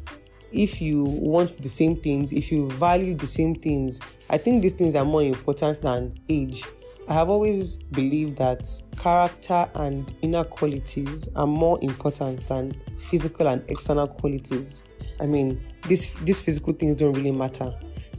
If 0.52 0.80
you 0.80 1.04
want 1.04 1.60
the 1.60 1.68
same 1.68 1.96
things, 1.96 2.32
if 2.32 2.50
you 2.50 2.70
value 2.70 3.14
the 3.14 3.26
same 3.26 3.54
things, 3.54 4.00
I 4.30 4.38
think 4.38 4.62
these 4.62 4.72
things 4.72 4.94
are 4.94 5.04
more 5.04 5.22
important 5.22 5.82
than 5.82 6.18
age. 6.28 6.64
I 7.08 7.14
have 7.14 7.28
always 7.30 7.78
believed 7.78 8.36
that 8.38 8.68
character 8.96 9.66
and 9.74 10.12
inner 10.22 10.42
qualities 10.42 11.28
are 11.36 11.46
more 11.46 11.78
important 11.80 12.46
than 12.48 12.74
physical 12.98 13.46
and 13.46 13.62
external 13.70 14.08
qualities. 14.08 14.82
I 15.20 15.26
mean, 15.26 15.64
these 15.86 16.14
these 16.24 16.40
physical 16.40 16.72
things 16.72 16.96
don't 16.96 17.12
really 17.12 17.30
matter. 17.30 17.72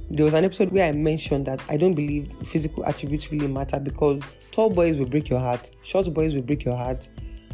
There 0.10 0.24
was 0.24 0.34
an 0.34 0.46
episode 0.46 0.72
where 0.72 0.88
I 0.88 0.94
mentioned 0.94 1.46
that 1.48 1.62
I 1.70 1.76
don't 1.76 1.96
believe 1.96 2.32
physical 2.46 2.86
attributes 2.86 3.30
really 3.30 3.50
matter 3.50 3.78
because 3.78 4.22
tall 4.52 4.70
boys 4.70 4.98
will 4.98 5.06
break 5.06 5.30
your 5.30 5.40
heart, 5.40 5.70
short 5.82 6.14
boys 6.14 6.34
will 6.34 6.44
break 6.44 6.64
your 6.64 6.78
heart, 6.78 7.10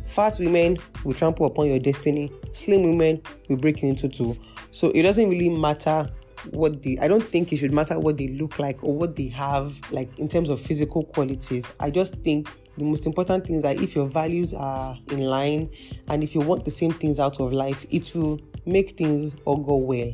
fat 0.05 0.37
women 0.39 0.77
will 1.03 1.15
trample 1.15 1.47
upon 1.47 1.67
your 1.67 1.79
destiny, 1.79 2.31
slim 2.51 2.83
women 2.83 3.19
will 3.49 3.57
break 3.57 3.81
you 3.81 3.89
into 3.89 4.07
two. 4.07 4.37
So 4.69 4.91
it 4.91 5.01
doesn't 5.01 5.27
really 5.27 5.49
matter 5.49 6.07
what 6.51 6.81
they 6.81 6.97
I 7.01 7.07
don't 7.07 7.23
think 7.23 7.53
it 7.53 7.57
should 7.57 7.73
matter 7.73 7.99
what 7.99 8.17
they 8.17 8.27
look 8.29 8.59
like 8.59 8.83
or 8.83 8.95
what 8.95 9.15
they 9.15 9.27
have 9.29 9.79
like 9.91 10.19
in 10.19 10.27
terms 10.27 10.49
of 10.49 10.59
physical 10.59 11.03
qualities. 11.03 11.73
I 11.79 11.89
just 11.89 12.15
think 12.17 12.49
the 12.77 12.83
most 12.83 13.05
important 13.05 13.45
thing 13.45 13.57
is 13.57 13.63
that 13.63 13.77
if 13.77 13.95
your 13.95 14.07
values 14.07 14.53
are 14.53 14.97
in 15.09 15.19
line 15.19 15.69
and 16.07 16.23
if 16.23 16.33
you 16.33 16.41
want 16.41 16.65
the 16.65 16.71
same 16.71 16.91
things 16.91 17.19
out 17.19 17.39
of 17.39 17.53
life, 17.53 17.85
it 17.89 18.11
will 18.15 18.39
make 18.65 18.97
things 18.97 19.35
all 19.45 19.57
go 19.57 19.77
well. 19.77 20.11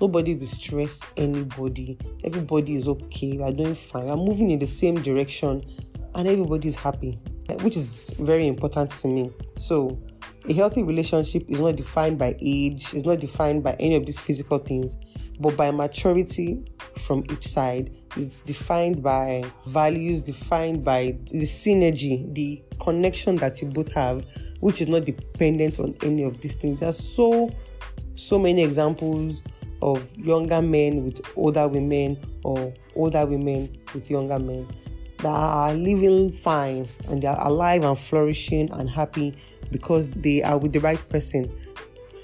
Nobody 0.00 0.34
will 0.36 0.46
stress 0.46 1.04
anybody. 1.16 1.98
Everybody 2.24 2.76
is 2.76 2.88
okay. 2.88 3.36
We 3.36 3.42
are 3.42 3.52
doing 3.52 3.74
fine. 3.74 4.04
We 4.04 4.10
are 4.10 4.16
moving 4.16 4.50
in 4.50 4.58
the 4.58 4.66
same 4.66 5.02
direction 5.02 5.62
and 6.14 6.28
everybody 6.28 6.68
is 6.68 6.76
happy, 6.76 7.18
which 7.60 7.76
is 7.76 8.14
very 8.20 8.46
important 8.46 8.90
to 8.90 9.08
me. 9.08 9.30
So, 9.56 10.00
a 10.48 10.52
healthy 10.54 10.82
relationship 10.82 11.44
is 11.48 11.60
not 11.60 11.76
defined 11.76 12.18
by 12.18 12.36
age, 12.40 12.94
it's 12.94 13.04
not 13.04 13.20
defined 13.20 13.62
by 13.62 13.76
any 13.78 13.96
of 13.96 14.06
these 14.06 14.20
physical 14.20 14.58
things 14.58 14.96
but 15.40 15.56
by 15.56 15.70
maturity 15.70 16.64
from 16.98 17.24
each 17.30 17.46
side 17.46 17.94
is 18.16 18.30
defined 18.44 19.02
by 19.02 19.44
values, 19.66 20.22
defined 20.22 20.84
by 20.84 21.16
the 21.30 21.42
synergy, 21.42 22.32
the 22.34 22.62
connection 22.80 23.36
that 23.36 23.60
you 23.62 23.68
both 23.68 23.92
have, 23.92 24.24
which 24.60 24.80
is 24.80 24.88
not 24.88 25.04
dependent 25.04 25.78
on 25.78 25.94
any 26.02 26.24
of 26.24 26.40
these 26.40 26.56
things. 26.56 26.80
There 26.80 26.88
are 26.88 26.94
so, 26.94 27.50
so 28.14 28.38
many 28.38 28.64
examples 28.64 29.44
of 29.80 30.04
younger 30.16 30.60
men 30.60 31.04
with 31.04 31.20
older 31.36 31.68
women 31.68 32.18
or 32.42 32.72
older 32.96 33.24
women 33.24 33.76
with 33.94 34.10
younger 34.10 34.40
men 34.40 34.66
that 35.18 35.26
are 35.26 35.74
living 35.74 36.32
fine 36.32 36.88
and 37.08 37.22
they 37.22 37.28
are 37.28 37.46
alive 37.46 37.84
and 37.84 37.96
flourishing 37.96 38.70
and 38.72 38.90
happy 38.90 39.34
because 39.70 40.10
they 40.10 40.42
are 40.42 40.58
with 40.58 40.72
the 40.72 40.80
right 40.80 41.06
person. 41.08 41.50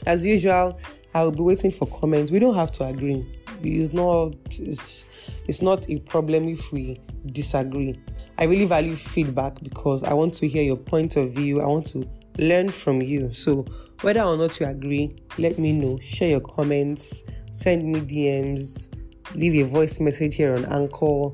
As 0.07 0.25
usual, 0.25 0.79
I'll 1.15 1.33
be 1.33 1.43
waiting 1.43 1.71
for 1.71 1.87
comments. 1.87 2.31
We 2.31 2.39
don't 2.39 2.55
have 2.55 2.73
to 2.73 2.85
agree. 2.85 3.25
It's 3.63 3.95
not 3.95 4.35
it's, 4.51 5.07
it's 5.49 5.63
not 5.63 5.89
a 5.89 5.99
problem 6.01 6.49
if 6.49 6.73
we 6.73 6.99
disagree. 7.27 7.99
I 8.37 8.45
really 8.45 8.67
value 8.67 8.97
feedback 8.97 9.63
because 9.63 10.03
I 10.03 10.13
want 10.13 10.35
to 10.35 10.49
hear 10.49 10.63
your 10.63 10.77
point 10.77 11.17
of 11.17 11.33
view. 11.33 11.61
I 11.61 11.67
want 11.67 11.87
to 11.87 12.09
learn 12.39 12.71
from 12.71 13.01
you. 13.01 13.33
So 13.33 13.65
whether 14.01 14.23
or 14.23 14.37
not 14.37 14.59
you 14.61 14.67
agree, 14.67 15.17
let 15.39 15.59
me 15.59 15.73
know. 15.73 15.99
Share 16.03 16.31
your 16.31 16.41
comments, 16.41 17.31
send 17.53 17.85
me 17.85 18.01
DMs, 18.01 18.93
leave 19.35 19.65
a 19.65 19.69
voice 19.69 20.01
message 20.01 20.35
here 20.37 20.57
on 20.57 20.65
Anchor. 20.67 21.31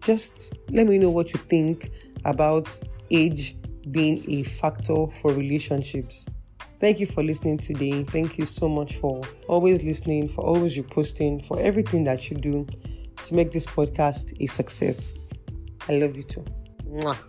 Just 0.00 0.54
let 0.70 0.86
me 0.86 0.98
know 0.98 1.10
what 1.10 1.32
you 1.32 1.40
think 1.48 1.90
about 2.24 2.78
age 3.10 3.56
being 3.90 4.24
a 4.28 4.42
factor 4.44 5.06
for 5.06 5.32
relationships. 5.32 6.26
Thank 6.80 7.00
you 7.00 7.06
for 7.06 7.22
listening 7.22 7.58
today. 7.58 8.04
Thank 8.04 8.38
you 8.38 8.46
so 8.46 8.68
much 8.68 8.96
for 8.96 9.22
always 9.48 9.82
listening, 9.84 10.28
for 10.28 10.44
always 10.44 10.76
reposting, 10.78 11.44
for 11.44 11.58
everything 11.58 12.04
that 12.04 12.30
you 12.30 12.36
do 12.36 12.66
to 13.24 13.34
make 13.34 13.52
this 13.52 13.66
podcast 13.66 14.40
a 14.40 14.46
success. 14.46 15.32
I 15.88 15.98
love 15.98 16.16
you 16.16 16.22
too. 16.22 16.44
Mwah. 16.86 17.27